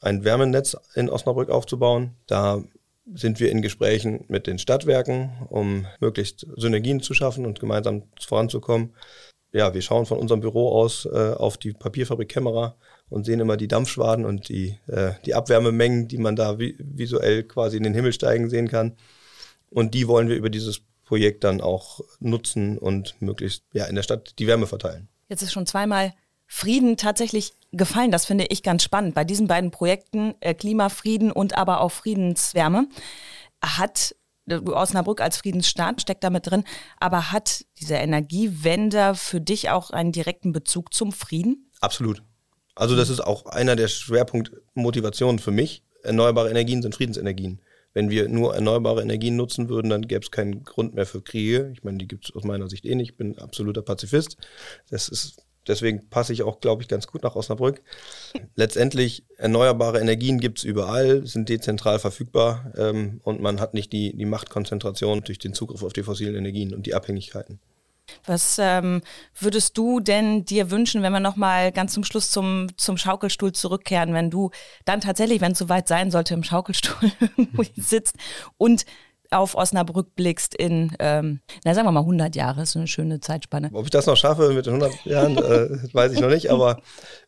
ein 0.00 0.24
Wärmenetz 0.24 0.76
in 0.94 1.08
Osnabrück 1.08 1.48
aufzubauen. 1.48 2.10
Da 2.26 2.62
sind 3.14 3.40
wir 3.40 3.50
in 3.50 3.62
Gesprächen 3.62 4.24
mit 4.28 4.46
den 4.46 4.58
Stadtwerken, 4.58 5.32
um 5.48 5.86
möglichst 6.00 6.46
Synergien 6.56 7.00
zu 7.00 7.14
schaffen 7.14 7.46
und 7.46 7.60
gemeinsam 7.60 8.04
voranzukommen. 8.18 8.94
Ja, 9.52 9.72
wir 9.72 9.82
schauen 9.82 10.06
von 10.06 10.18
unserem 10.18 10.40
Büro 10.40 10.70
aus 10.70 11.06
äh, 11.06 11.32
auf 11.32 11.56
die 11.58 11.72
Papierfabrik 11.72 12.28
Kämmerer 12.28 12.76
und 13.08 13.24
sehen 13.24 13.40
immer 13.40 13.56
die 13.56 13.68
Dampfschwaden 13.68 14.24
und 14.24 14.48
die, 14.48 14.78
äh, 14.86 15.12
die 15.24 15.34
Abwärmemengen, 15.34 16.08
die 16.08 16.18
man 16.18 16.36
da 16.36 16.58
vi 16.58 16.76
visuell 16.78 17.44
quasi 17.44 17.76
in 17.76 17.82
den 17.82 17.94
Himmel 17.94 18.12
steigen 18.12 18.48
sehen 18.50 18.68
kann. 18.68 18.96
Und 19.70 19.94
die 19.94 20.08
wollen 20.08 20.28
wir 20.28 20.36
über 20.36 20.50
dieses 20.50 20.82
Projekt 21.04 21.44
dann 21.44 21.60
auch 21.60 22.00
nutzen 22.20 22.78
und 22.78 23.20
möglichst 23.20 23.64
ja, 23.72 23.84
in 23.86 23.94
der 23.94 24.02
Stadt 24.02 24.38
die 24.38 24.46
Wärme 24.46 24.66
verteilen. 24.66 25.08
Jetzt 25.28 25.42
ist 25.42 25.52
schon 25.52 25.66
zweimal 25.66 26.14
Frieden 26.46 26.96
tatsächlich 26.96 27.52
gefallen. 27.72 28.10
Das 28.10 28.26
finde 28.26 28.46
ich 28.48 28.62
ganz 28.62 28.82
spannend. 28.82 29.14
Bei 29.14 29.24
diesen 29.24 29.46
beiden 29.46 29.70
Projekten, 29.70 30.34
äh, 30.40 30.54
Klimafrieden 30.54 31.32
und 31.32 31.56
aber 31.56 31.80
auch 31.80 31.92
Friedenswärme, 31.92 32.88
hat 33.62 34.14
äh, 34.46 34.56
Osnabrück 34.56 35.20
als 35.20 35.38
Friedensstaat 35.38 36.00
steckt 36.02 36.24
damit 36.24 36.46
drin, 36.46 36.64
aber 36.98 37.32
hat 37.32 37.64
diese 37.80 37.94
Energiewende 37.94 39.14
für 39.14 39.40
dich 39.40 39.70
auch 39.70 39.90
einen 39.90 40.12
direkten 40.12 40.52
Bezug 40.52 40.94
zum 40.94 41.12
Frieden? 41.12 41.70
Absolut. 41.80 42.22
Also 42.74 42.96
das 42.96 43.08
ist 43.08 43.20
auch 43.20 43.46
einer 43.46 43.76
der 43.76 43.88
Schwerpunktmotivationen 43.88 45.38
für 45.38 45.50
mich. 45.50 45.82
Erneuerbare 46.02 46.50
Energien 46.50 46.82
sind 46.82 46.94
Friedensenergien. 46.94 47.60
Wenn 47.92 48.10
wir 48.10 48.28
nur 48.28 48.54
erneuerbare 48.54 49.02
Energien 49.02 49.36
nutzen 49.36 49.68
würden, 49.68 49.88
dann 49.88 50.08
gäbe 50.08 50.24
es 50.24 50.32
keinen 50.32 50.64
Grund 50.64 50.94
mehr 50.94 51.06
für 51.06 51.22
Kriege. 51.22 51.70
Ich 51.72 51.84
meine, 51.84 51.98
die 51.98 52.08
gibt 52.08 52.24
es 52.24 52.34
aus 52.34 52.42
meiner 52.42 52.68
Sicht 52.68 52.84
eh 52.84 52.94
nicht. 52.96 53.10
Ich 53.10 53.16
bin 53.16 53.38
absoluter 53.38 53.82
Pazifist. 53.82 54.36
Das 54.90 55.08
ist 55.08 55.44
Deswegen 55.66 56.08
passe 56.10 56.32
ich 56.32 56.42
auch, 56.42 56.60
glaube 56.60 56.82
ich, 56.82 56.88
ganz 56.88 57.06
gut 57.06 57.22
nach 57.22 57.36
Osnabrück. 57.36 57.82
Letztendlich, 58.54 59.24
erneuerbare 59.36 60.00
Energien 60.00 60.38
gibt 60.38 60.58
es 60.58 60.64
überall, 60.64 61.26
sind 61.26 61.48
dezentral 61.48 61.98
verfügbar 61.98 62.72
ähm, 62.76 63.20
und 63.24 63.40
man 63.40 63.60
hat 63.60 63.74
nicht 63.74 63.92
die, 63.92 64.14
die 64.14 64.26
Machtkonzentration 64.26 65.22
durch 65.22 65.38
den 65.38 65.54
Zugriff 65.54 65.82
auf 65.82 65.92
die 65.92 66.02
fossilen 66.02 66.34
Energien 66.34 66.74
und 66.74 66.86
die 66.86 66.94
Abhängigkeiten. 66.94 67.60
Was 68.26 68.58
ähm, 68.60 69.02
würdest 69.38 69.76
du 69.78 70.00
denn 70.00 70.44
dir 70.44 70.70
wünschen, 70.70 71.02
wenn 71.02 71.12
wir 71.12 71.20
nochmal 71.20 71.72
ganz 71.72 71.94
zum 71.94 72.04
Schluss 72.04 72.30
zum, 72.30 72.68
zum 72.76 72.96
Schaukelstuhl 72.96 73.52
zurückkehren, 73.52 74.14
wenn 74.14 74.30
du 74.30 74.50
dann 74.84 75.00
tatsächlich, 75.00 75.40
wenn 75.40 75.52
es 75.52 75.58
soweit 75.58 75.88
sein 75.88 76.10
sollte, 76.10 76.34
im 76.34 76.44
Schaukelstuhl 76.44 77.10
sitzt 77.76 78.16
und 78.56 78.84
auf 79.30 79.54
Osnabrück 79.54 80.14
blickst 80.14 80.54
in, 80.54 80.94
ähm, 80.98 81.40
na 81.64 81.74
sagen 81.74 81.86
wir 81.86 81.92
mal 81.92 82.00
100 82.00 82.36
Jahre, 82.36 82.62
ist 82.62 82.76
eine 82.76 82.86
schöne 82.86 83.20
Zeitspanne. 83.20 83.70
Ob 83.72 83.84
ich 83.84 83.90
das 83.90 84.06
noch 84.06 84.16
schaffe 84.16 84.52
mit 84.52 84.66
den 84.66 84.74
100 84.74 85.04
Jahren, 85.04 85.36
äh, 85.38 85.94
weiß 85.94 86.12
ich 86.12 86.20
noch 86.20 86.28
nicht, 86.28 86.50
aber 86.50 86.80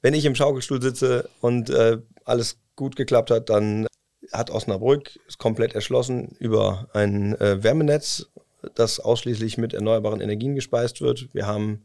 wenn 0.02 0.14
ich 0.14 0.24
im 0.24 0.34
Schaukelstuhl 0.34 0.80
sitze 0.80 1.28
und 1.40 1.70
äh, 1.70 1.98
alles 2.24 2.58
gut 2.76 2.96
geklappt 2.96 3.30
hat, 3.30 3.48
dann 3.50 3.86
hat 4.32 4.50
Osnabrück 4.50 5.18
ist 5.28 5.38
komplett 5.38 5.74
erschlossen 5.74 6.36
über 6.38 6.88
ein 6.92 7.38
äh, 7.40 7.62
Wärmenetz, 7.62 8.26
das 8.74 9.00
ausschließlich 9.00 9.58
mit 9.58 9.74
erneuerbaren 9.74 10.20
Energien 10.20 10.54
gespeist 10.54 11.00
wird. 11.00 11.28
Wir 11.32 11.46
haben 11.46 11.84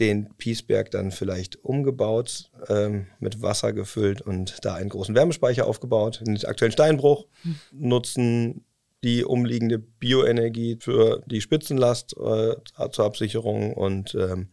den 0.00 0.32
Piesberg 0.36 0.90
dann 0.90 1.10
vielleicht 1.10 1.64
umgebaut, 1.64 2.50
ähm, 2.68 3.06
mit 3.18 3.42
Wasser 3.42 3.72
gefüllt 3.72 4.20
und 4.20 4.64
da 4.64 4.74
einen 4.74 4.90
großen 4.90 5.14
Wärmespeicher 5.14 5.66
aufgebaut. 5.66 6.22
Den 6.24 6.42
aktuellen 6.44 6.72
Steinbruch 6.72 7.26
nutzen 7.72 8.64
die 9.04 9.24
umliegende 9.24 9.78
Bioenergie 9.78 10.76
für 10.80 11.22
die 11.26 11.40
Spitzenlast 11.40 12.16
äh, 12.16 12.56
zur 12.90 13.04
Absicherung 13.04 13.74
und 13.74 14.14
ähm, 14.14 14.48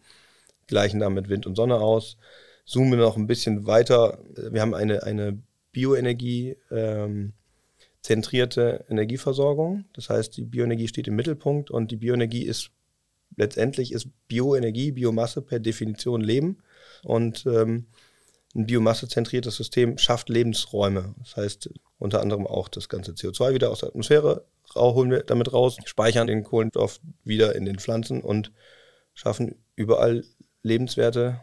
gleichen 0.67 0.99
damit 0.99 1.29
Wind 1.29 1.45
und 1.45 1.55
Sonne 1.55 1.75
aus. 1.75 2.17
Zoomen 2.65 2.99
noch 2.99 3.17
ein 3.17 3.27
bisschen 3.27 3.67
weiter. 3.67 4.19
Wir 4.35 4.61
haben 4.61 4.73
eine, 4.73 5.03
eine 5.03 5.37
Bioenergie 5.71 6.57
ähm, 6.71 7.33
zentrierte 8.05 8.85
Energieversorgung. 8.87 9.85
Das 9.93 10.09
heißt, 10.09 10.37
die 10.37 10.45
Bioenergie 10.45 10.87
steht 10.87 11.07
im 11.07 11.15
Mittelpunkt 11.15 11.71
und 11.71 11.89
die 11.89 11.95
Bioenergie 11.95 12.43
ist 12.43 12.69
letztendlich 13.35 13.91
ist 13.91 14.09
Bioenergie, 14.27 14.91
Biomasse 14.91 15.41
per 15.41 15.59
Definition 15.59 16.21
Leben. 16.21 16.59
Und 17.03 17.47
ähm, 17.47 17.87
ein 18.53 18.67
biomassezentriertes 18.67 19.55
System 19.55 19.97
schafft 19.97 20.29
Lebensräume. 20.29 21.15
Das 21.17 21.35
heißt, 21.35 21.71
unter 21.97 22.21
anderem 22.21 22.45
auch 22.45 22.67
das 22.67 22.89
ganze 22.89 23.13
CO2 23.13 23.55
wieder 23.55 23.71
aus 23.71 23.79
der 23.79 23.89
Atmosphäre 23.89 24.45
holen 24.75 25.09
wir 25.09 25.23
damit 25.23 25.51
raus, 25.51 25.77
speichern 25.85 26.27
den 26.27 26.43
Kohlenstoff 26.43 26.99
wieder 27.23 27.55
in 27.55 27.65
den 27.65 27.79
Pflanzen 27.79 28.21
und 28.21 28.51
schaffen 29.15 29.55
überall 29.75 30.23
lebenswerte 30.61 31.41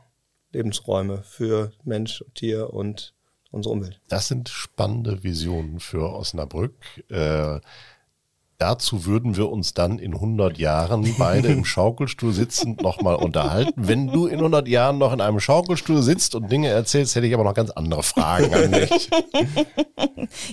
Lebensräume 0.52 1.22
für 1.24 1.72
Mensch, 1.82 2.24
Tier 2.34 2.72
und 2.72 3.14
unsere 3.52 3.72
Umwelt. 3.72 4.00
Das 4.08 4.28
sind 4.28 4.48
spannende 4.48 5.22
Visionen 5.22 5.78
für 5.78 6.12
Osnabrück. 6.12 6.74
Äh, 7.08 7.60
Dazu 8.62 9.06
würden 9.06 9.36
wir 9.36 9.50
uns 9.50 9.74
dann 9.74 9.98
in 9.98 10.14
100 10.14 10.56
Jahren 10.56 11.16
beide 11.18 11.48
im 11.48 11.64
Schaukelstuhl 11.64 12.32
sitzend 12.32 12.80
nochmal 12.80 13.16
unterhalten. 13.16 13.72
Wenn 13.74 14.06
du 14.06 14.28
in 14.28 14.38
100 14.38 14.68
Jahren 14.68 14.98
noch 14.98 15.12
in 15.12 15.20
einem 15.20 15.40
Schaukelstuhl 15.40 16.00
sitzt 16.00 16.36
und 16.36 16.48
Dinge 16.48 16.68
erzählst, 16.68 17.16
hätte 17.16 17.26
ich 17.26 17.34
aber 17.34 17.42
noch 17.42 17.54
ganz 17.54 17.72
andere 17.72 18.04
Fragen 18.04 18.54
an 18.54 18.70
dich. 18.70 19.10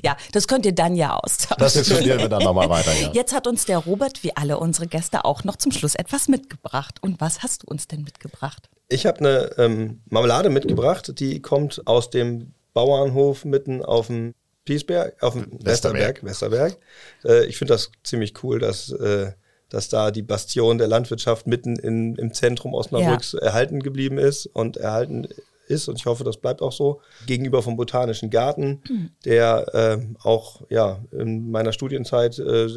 Ja, 0.04 0.18
das 0.34 0.48
könnt 0.48 0.66
ihr 0.66 0.74
dann 0.74 0.96
ja 0.96 1.16
austauschen. 1.16 1.60
Das 1.60 1.74
diskutieren 1.74 2.20
wir 2.20 2.28
dann 2.28 2.44
nochmal 2.44 2.70
weiter, 2.70 2.92
ja. 3.00 3.12
Jetzt 3.14 3.34
hat 3.34 3.48
uns 3.48 3.66
der 3.66 3.78
Robert, 3.78 4.24
wie 4.24 4.36
alle 4.36 4.60
unsere 4.60 4.88
Gäste, 4.88 5.24
auch 5.24 5.44
noch 5.46 5.56
zum 5.56 5.72
Schluss 5.72 5.96
etwas 5.96 6.28
mitgebracht. 6.28 6.96
Und 7.02 7.22
was 7.22 7.44
hast 7.44 7.64
du 7.64 7.68
uns 7.68 7.88
denn 7.88 8.02
mitgebracht? 8.04 8.70
Ich 8.90 9.06
habe 9.06 9.20
eine 9.20 9.52
ähm, 9.58 10.02
Marmelade 10.10 10.50
mitgebracht, 10.50 11.20
die 11.20 11.42
kommt 11.42 11.88
aus 11.88 12.10
dem 12.10 12.54
Bauernhof 12.74 13.46
mitten 13.46 13.84
auf 13.84 14.08
dem 14.08 14.34
Piesberg, 14.66 15.22
auf 15.24 15.34
dem 15.34 15.48
Westerberg. 15.64 16.24
Westerberg. 16.24 16.78
Äh, 17.26 17.46
ich 17.46 17.58
finde 17.58 17.74
das 17.74 17.92
ziemlich 18.04 18.44
cool, 18.44 18.60
dass, 18.60 18.92
äh, 18.92 19.32
dass 19.70 19.90
da 19.90 20.12
die 20.12 20.22
Bastion 20.22 20.78
der 20.78 20.88
Landwirtschaft 20.88 21.48
mitten 21.48 21.78
in, 21.78 22.16
im 22.16 22.34
Zentrum 22.34 22.74
Osnabrücks 22.74 23.34
ja. 23.34 23.40
erhalten 23.40 23.82
geblieben 23.82 24.18
ist 24.18 24.46
und 24.46 24.78
erhalten 24.78 25.28
ist 25.70 25.88
und 25.88 25.98
ich 25.98 26.06
hoffe, 26.06 26.24
das 26.24 26.38
bleibt 26.38 26.62
auch 26.62 26.72
so. 26.72 27.02
Gegenüber 27.28 27.62
vom 27.62 27.78
Botanischen 27.78 28.30
Garten, 28.30 28.82
mhm. 28.90 29.12
der 29.26 29.74
äh, 29.74 29.98
auch 30.24 30.64
ja 30.70 31.00
in 31.12 31.52
meiner 31.52 31.74
Studienzeit 31.74 32.38
äh, 32.40 32.68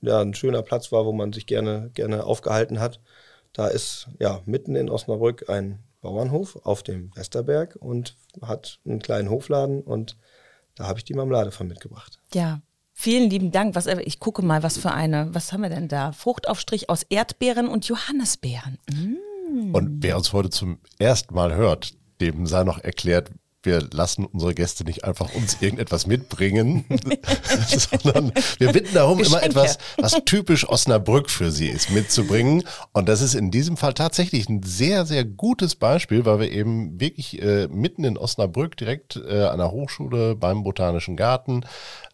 ja 0.00 0.20
ein 0.20 0.34
schöner 0.34 0.62
Platz 0.62 0.90
war, 0.90 1.04
wo 1.04 1.12
man 1.12 1.32
sich 1.32 1.46
gerne 1.46 1.90
gerne 1.94 2.24
aufgehalten 2.24 2.80
hat. 2.80 3.00
Da 3.52 3.68
ist 3.68 4.08
ja 4.18 4.40
mitten 4.46 4.76
in 4.76 4.90
Osnabrück 4.90 5.48
ein 5.48 5.78
Bauernhof 6.00 6.56
auf 6.64 6.82
dem 6.82 7.14
Westerberg 7.16 7.76
und 7.76 8.16
hat 8.42 8.78
einen 8.84 9.00
kleinen 9.00 9.30
Hofladen 9.30 9.82
und 9.82 10.16
da 10.74 10.86
habe 10.86 10.98
ich 10.98 11.04
die 11.04 11.14
Marmelade 11.14 11.50
von 11.50 11.66
mitgebracht. 11.66 12.20
Ja, 12.32 12.60
Vielen 13.00 13.30
lieben 13.30 13.52
Dank. 13.52 13.76
Was, 13.76 13.86
ich 13.86 14.18
gucke 14.18 14.42
mal, 14.42 14.64
was 14.64 14.76
für 14.76 14.90
eine, 14.90 15.32
was 15.32 15.52
haben 15.52 15.62
wir 15.62 15.68
denn 15.68 15.86
da? 15.86 16.10
Fruchtaufstrich 16.10 16.90
aus 16.90 17.04
Erdbeeren 17.04 17.68
und 17.68 17.86
Johannisbeeren. 17.86 18.76
Mm. 18.90 19.72
Und 19.72 20.02
wer 20.02 20.16
uns 20.16 20.32
heute 20.32 20.50
zum 20.50 20.80
ersten 20.98 21.32
Mal 21.32 21.54
hört, 21.54 21.94
dem 22.20 22.44
sei 22.48 22.64
noch 22.64 22.80
erklärt, 22.80 23.30
wir 23.62 23.82
lassen 23.92 24.24
unsere 24.24 24.54
Gäste 24.54 24.84
nicht 24.84 25.04
einfach 25.04 25.34
uns 25.34 25.60
irgendetwas 25.60 26.06
mitbringen, 26.06 26.84
sondern 27.66 28.32
wir 28.58 28.72
bitten 28.72 28.94
darum, 28.94 29.18
Geschenke. 29.18 29.44
immer 29.44 29.44
etwas, 29.44 29.78
was 29.96 30.16
typisch 30.24 30.68
Osnabrück 30.68 31.28
für 31.28 31.50
sie 31.50 31.68
ist, 31.68 31.90
mitzubringen. 31.90 32.62
Und 32.92 33.08
das 33.08 33.20
ist 33.20 33.34
in 33.34 33.50
diesem 33.50 33.76
Fall 33.76 33.94
tatsächlich 33.94 34.48
ein 34.48 34.62
sehr, 34.62 35.06
sehr 35.06 35.24
gutes 35.24 35.74
Beispiel, 35.74 36.24
weil 36.24 36.40
wir 36.40 36.52
eben 36.52 37.00
wirklich 37.00 37.42
äh, 37.42 37.66
mitten 37.68 38.04
in 38.04 38.16
Osnabrück 38.16 38.76
direkt 38.76 39.16
äh, 39.16 39.44
an 39.44 39.58
der 39.58 39.72
Hochschule 39.72 40.36
beim 40.36 40.62
Botanischen 40.62 41.16
Garten 41.16 41.64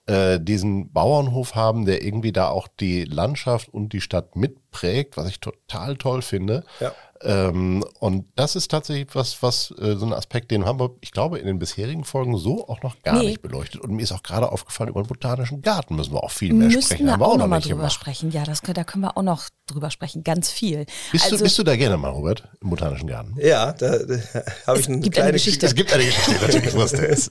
äh, 0.06 0.38
diesen 0.38 0.92
Bauernhof 0.92 1.54
haben, 1.54 1.86
der 1.86 2.02
irgendwie 2.02 2.32
da 2.32 2.48
auch 2.48 2.68
die 2.68 3.04
Landschaft 3.04 3.68
und 3.72 3.92
die 3.92 4.00
Stadt 4.00 4.36
mitprägt, 4.36 5.16
was 5.16 5.28
ich 5.28 5.40
total 5.40 5.96
toll 5.96 6.22
finde. 6.22 6.64
Ja. 6.80 6.92
Ähm, 7.22 7.82
und 8.00 8.26
das 8.36 8.54
ist 8.54 8.70
tatsächlich 8.70 9.14
was, 9.14 9.42
was 9.42 9.72
äh, 9.80 9.96
so 9.96 10.04
ein 10.04 10.12
Aspekt, 10.12 10.50
den 10.50 10.66
haben 10.66 10.78
wir, 10.78 10.90
ich 11.00 11.10
glaube, 11.10 11.38
in 11.38 11.46
den 11.46 11.58
bisherigen 11.58 12.04
Folgen 12.04 12.36
so 12.36 12.68
auch 12.68 12.82
noch 12.82 13.02
gar 13.02 13.18
nee. 13.18 13.28
nicht 13.28 13.42
beleuchtet. 13.42 13.80
Und 13.80 13.92
mir 13.92 14.02
ist 14.02 14.12
auch 14.12 14.22
gerade 14.22 14.52
aufgefallen, 14.52 14.90
über 14.90 15.02
den 15.02 15.08
botanischen 15.08 15.62
Garten 15.62 15.96
müssen 15.96 16.12
wir 16.12 16.22
auch 16.22 16.30
viel 16.30 16.52
mehr 16.52 16.68
Müssten 16.68 16.82
sprechen. 16.82 17.06
Wir 17.06 17.12
haben 17.12 17.20
wir 17.20 17.26
auch 17.26 17.38
noch 17.38 17.46
mal 17.46 17.60
drüber 17.60 17.76
gemacht. 17.76 17.92
sprechen. 17.94 18.30
Ja, 18.30 18.44
das, 18.44 18.60
da 18.60 18.84
können 18.84 19.04
wir 19.04 19.16
auch 19.16 19.22
noch 19.22 19.48
drüber 19.66 19.90
sprechen, 19.90 20.22
ganz 20.22 20.50
viel. 20.50 20.84
Bist, 21.12 21.24
also, 21.24 21.38
du, 21.38 21.44
bist 21.44 21.58
du 21.58 21.62
da 21.62 21.76
gerne 21.76 21.96
mal, 21.96 22.10
Robert, 22.10 22.46
im 22.60 22.68
botanischen 22.68 23.08
Garten? 23.08 23.34
Ja, 23.40 23.72
da, 23.72 23.98
da 23.98 24.18
habe 24.66 24.80
ich 24.80 24.88
eine 24.88 25.00
gibt 25.00 25.14
kleine 25.14 25.28
eine 25.28 25.32
Geschichte. 25.32 25.64
Es 25.64 25.74
gibt 25.74 25.94
eine 25.94 26.04
Geschichte, 26.04 26.32
natürlich, 26.44 26.76
was 26.76 26.90
der 26.90 27.08
ist. 27.08 27.30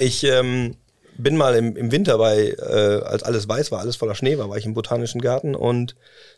ich 0.00 0.24
ähm, 0.24 0.76
bin 1.16 1.36
mal 1.36 1.54
im, 1.54 1.76
im 1.76 1.92
Winter 1.92 2.18
bei, 2.18 2.50
äh, 2.50 3.02
als 3.02 3.22
alles 3.22 3.48
weiß 3.48 3.70
war, 3.72 3.80
alles 3.80 3.96
voller 3.96 4.14
Schnee 4.14 4.38
war, 4.38 4.48
war 4.48 4.56
ich 4.56 4.66
im 4.66 4.74
botanischen 4.74 5.20
Garten 5.20 5.54
und 5.54 5.94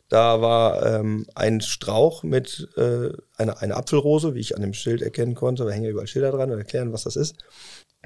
da 0.08 0.40
war 0.40 0.84
ähm, 0.84 1.26
ein 1.34 1.60
Strauch 1.60 2.22
mit 2.22 2.68
äh, 2.76 3.10
einer 3.37 3.62
eine 3.62 3.76
Apfelrose, 3.76 4.34
wie 4.34 4.40
ich 4.40 4.54
an 4.54 4.62
dem 4.62 4.74
Schild 4.74 5.02
erkennen 5.02 5.34
konnte. 5.34 5.64
Da 5.64 5.70
hängen 5.70 5.84
ja 5.84 5.90
überall 5.90 6.06
Schilder 6.06 6.30
dran 6.30 6.50
und 6.50 6.58
erklären, 6.58 6.92
was 6.92 7.04
das 7.04 7.16
ist. 7.16 7.37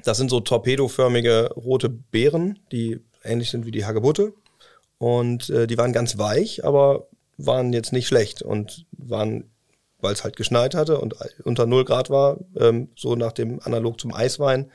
Das 0.03 0.17
sind 0.17 0.29
so 0.29 0.39
torpedoförmige 0.39 1.51
rote 1.55 1.89
Beeren, 1.89 2.59
die 2.71 3.01
ähnlich 3.23 3.49
sind 3.49 3.65
wie 3.65 3.71
die 3.71 3.85
Hagebutte. 3.85 4.33
Und 4.97 5.49
äh, 5.49 5.67
die 5.67 5.77
waren 5.77 5.93
ganz 5.93 6.17
weich, 6.17 6.63
aber 6.63 7.07
waren 7.37 7.73
jetzt 7.73 7.93
nicht 7.93 8.07
schlecht 8.07 8.41
und 8.41 8.85
waren, 8.91 9.49
weil 9.99 10.13
es 10.13 10.23
halt 10.23 10.35
geschneit 10.35 10.75
hatte 10.75 10.99
und 10.99 11.15
unter 11.43 11.65
0 11.65 11.85
Grad 11.85 12.09
war, 12.09 12.37
ähm, 12.57 12.89
so 12.95 13.15
nach 13.15 13.31
dem 13.31 13.59
Analog 13.61 13.99
zum 13.99 14.13
Eiswein, 14.13 14.71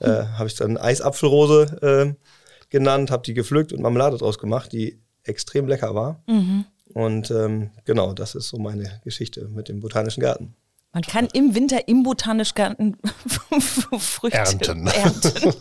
äh, 0.00 0.08
habe 0.08 0.46
ich 0.46 0.54
dann 0.54 0.76
Eisapfelrose 0.76 2.16
äh, 2.16 2.68
genannt, 2.70 3.10
habe 3.10 3.22
die 3.22 3.34
gepflückt 3.34 3.72
und 3.72 3.82
Marmelade 3.82 4.18
draus 4.18 4.38
gemacht, 4.38 4.72
die 4.72 5.00
extrem 5.22 5.66
lecker 5.66 5.94
war. 5.94 6.22
Mhm. 6.26 6.64
Und 6.92 7.30
ähm, 7.30 7.70
genau, 7.84 8.12
das 8.12 8.34
ist 8.34 8.48
so 8.48 8.58
meine 8.58 9.00
Geschichte 9.04 9.48
mit 9.48 9.68
dem 9.68 9.80
Botanischen 9.80 10.20
Garten. 10.20 10.54
Man 10.94 11.02
kann 11.02 11.26
im 11.32 11.56
Winter 11.56 11.88
im 11.88 12.04
Botanischen 12.04 12.54
Garten 12.54 12.96
Früchte 13.98 14.38
ernten. 14.38 14.86
ernten. 14.86 15.54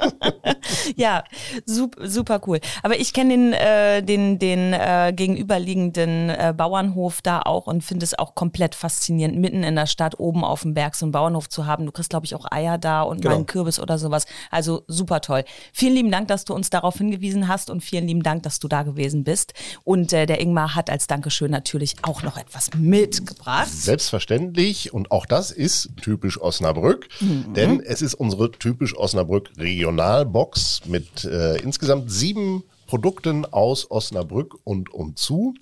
ja, 0.96 1.24
super, 1.66 2.08
super 2.08 2.40
cool. 2.46 2.60
Aber 2.84 3.00
ich 3.00 3.14
kenne 3.14 3.34
den, 3.34 3.54
äh, 3.54 4.04
den, 4.04 4.38
den 4.38 4.74
äh, 4.74 5.12
gegenüberliegenden 5.16 6.30
äh, 6.30 6.54
Bauernhof 6.56 7.24
da 7.24 7.42
auch 7.42 7.66
und 7.66 7.84
finde 7.84 8.04
es 8.04 8.18
auch 8.18 8.36
komplett 8.36 8.76
faszinierend, 8.76 9.38
mitten 9.38 9.64
in 9.64 9.76
der 9.76 9.88
Stadt 9.88 10.20
oben 10.20 10.44
auf 10.44 10.62
dem 10.62 10.76
Berg 10.76 10.96
so 10.96 11.06
einen 11.06 11.12
Bauernhof 11.12 11.50
zu 11.50 11.66
haben. 11.66 11.88
Du 11.88 11.92
kriegst, 11.92 12.12
glaube 12.12 12.28
ich, 12.28 12.36
auch 12.36 12.46
Eier 12.52 12.78
da 12.78 13.02
und 13.02 13.22
genau. 13.22 13.32
mal 13.32 13.36
einen 13.38 13.46
Kürbis 13.48 13.80
oder 13.80 13.98
sowas. 13.98 14.26
Also 14.52 14.84
super 14.88 15.22
toll. 15.22 15.44
Vielen 15.74 15.96
lieben 15.96 16.12
Dank, 16.12 16.28
dass 16.28 16.46
du 16.46 16.54
uns 16.54 16.70
darauf 16.70 16.98
hingewiesen 17.00 17.48
hast 17.48 17.72
und 17.72 17.82
vielen 17.82 18.08
lieben 18.08 18.22
Dank, 18.22 18.44
dass 18.44 18.60
du 18.60 18.68
da 18.68 18.84
gewesen 18.84 19.24
bist. 19.24 19.54
Und 19.84 20.14
äh, 20.14 20.28
der 20.28 20.40
Ingmar 20.40 20.76
hat 20.76 20.92
als 20.92 21.08
Dankeschön 21.08 21.50
natürlich 21.50 21.96
auch 22.04 22.22
noch 22.22 22.38
etwas 22.38 22.70
mitgebracht. 22.78 23.70
Selbstverständlich 23.70 24.94
und 24.94 25.10
auch 25.10 25.23
auch 25.24 25.26
das 25.26 25.52
ist 25.52 25.90
typisch 26.02 26.40
Osnabrück, 26.40 27.08
mhm. 27.22 27.54
denn 27.54 27.80
es 27.80 28.02
ist 28.02 28.14
unsere 28.14 28.52
typisch 28.52 28.96
Osnabrück 28.98 29.52
Regionalbox 29.58 30.82
mit 30.86 31.24
äh, 31.24 31.58
insgesamt 31.58 32.12
sieben 32.12 32.64
Produkten 32.88 33.46
aus 33.46 33.90
Osnabrück 33.90 34.56
und 34.66 34.94
umzu. 34.94 35.54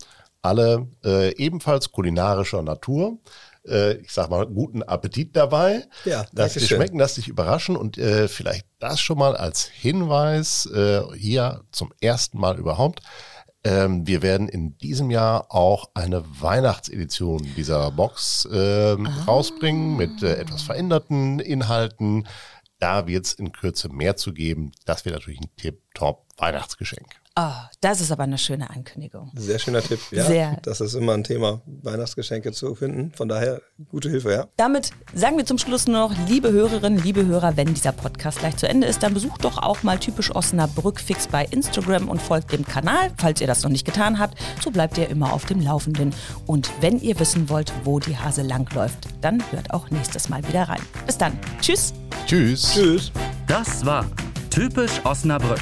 Alle 0.41 0.87
äh, 1.05 1.35
ebenfalls 1.35 1.91
kulinarischer 1.91 2.63
Natur. 2.63 3.19
Äh, 3.67 3.97
ich 3.97 4.11
sag 4.11 4.31
mal, 4.31 4.47
guten 4.47 4.81
Appetit 4.81 5.35
dabei. 5.35 5.83
Ja, 6.05 6.25
dass 6.33 6.53
die 6.53 6.61
schmecken, 6.61 6.97
dass 6.97 7.15
dich 7.15 7.27
überraschen 7.27 7.75
und 7.75 7.99
äh, 7.99 8.27
vielleicht 8.27 8.65
das 8.79 8.99
schon 8.99 9.19
mal 9.19 9.37
als 9.37 9.65
Hinweis 9.65 10.65
äh, 10.65 11.03
hier 11.15 11.61
zum 11.71 11.93
ersten 12.01 12.39
Mal 12.39 12.57
überhaupt. 12.57 13.01
Ähm, 13.63 14.07
wir 14.07 14.21
werden 14.21 14.49
in 14.49 14.77
diesem 14.77 15.11
Jahr 15.11 15.53
auch 15.53 15.91
eine 15.93 16.23
Weihnachtsedition 16.41 17.47
dieser 17.55 17.91
Box 17.91 18.47
ähm, 18.51 19.05
ah. 19.05 19.23
rausbringen 19.25 19.95
mit 19.97 20.23
äh, 20.23 20.35
etwas 20.35 20.63
veränderten 20.63 21.39
Inhalten. 21.39 22.27
Da 22.79 23.05
wird 23.05 23.25
es 23.25 23.33
in 23.33 23.51
Kürze 23.51 23.89
mehr 23.89 24.15
zu 24.15 24.33
geben. 24.33 24.71
Das 24.85 25.05
wird 25.05 25.13
natürlich 25.13 25.41
ein 25.41 25.55
Tip-Top-Weihnachtsgeschenk. 25.57 27.20
Oh, 27.37 27.53
das 27.79 28.01
ist 28.01 28.11
aber 28.11 28.23
eine 28.23 28.37
schöne 28.37 28.69
Ankündigung. 28.69 29.31
Sehr 29.35 29.57
schöner 29.57 29.81
Tipp, 29.81 29.99
ja. 30.11 30.25
Sehr. 30.25 30.57
Das 30.63 30.81
ist 30.81 30.95
immer 30.95 31.13
ein 31.13 31.23
Thema, 31.23 31.61
Weihnachtsgeschenke 31.65 32.51
zu 32.51 32.75
finden. 32.75 33.13
Von 33.15 33.29
daher 33.29 33.61
gute 33.89 34.09
Hilfe, 34.09 34.33
ja. 34.33 34.47
Damit 34.57 34.91
sagen 35.13 35.37
wir 35.37 35.45
zum 35.45 35.57
Schluss 35.57 35.87
nur 35.87 36.09
noch, 36.09 36.27
liebe 36.27 36.51
Hörerinnen, 36.51 37.01
liebe 37.01 37.25
Hörer, 37.25 37.55
wenn 37.55 37.73
dieser 37.73 37.93
Podcast 37.93 38.39
gleich 38.39 38.57
zu 38.57 38.67
Ende 38.67 38.85
ist, 38.85 39.01
dann 39.01 39.13
besucht 39.13 39.45
doch 39.45 39.57
auch 39.59 39.81
mal 39.81 39.97
typisch 39.97 40.35
Osnabrück 40.35 40.99
fix 40.99 41.27
bei 41.27 41.45
Instagram 41.45 42.09
und 42.09 42.21
folgt 42.21 42.51
dem 42.51 42.65
Kanal. 42.65 43.11
Falls 43.15 43.39
ihr 43.39 43.47
das 43.47 43.63
noch 43.63 43.71
nicht 43.71 43.85
getan 43.85 44.19
habt, 44.19 44.37
so 44.61 44.69
bleibt 44.69 44.97
ihr 44.97 45.07
immer 45.07 45.31
auf 45.31 45.45
dem 45.45 45.61
Laufenden. 45.61 46.13
Und 46.47 46.69
wenn 46.81 46.99
ihr 46.99 47.17
wissen 47.17 47.47
wollt, 47.47 47.71
wo 47.85 47.99
die 47.99 48.17
Hase 48.17 48.41
langläuft, 48.41 49.07
dann 49.21 49.41
hört 49.51 49.73
auch 49.73 49.89
nächstes 49.89 50.27
Mal 50.27 50.45
wieder 50.49 50.63
rein. 50.63 50.81
Bis 51.05 51.17
dann. 51.17 51.39
Tschüss. 51.61 51.93
Tschüss. 52.25 52.73
Tschüss. 52.73 53.11
Das 53.47 53.85
war 53.85 54.05
typisch 54.49 54.99
Osnabrück 55.05 55.61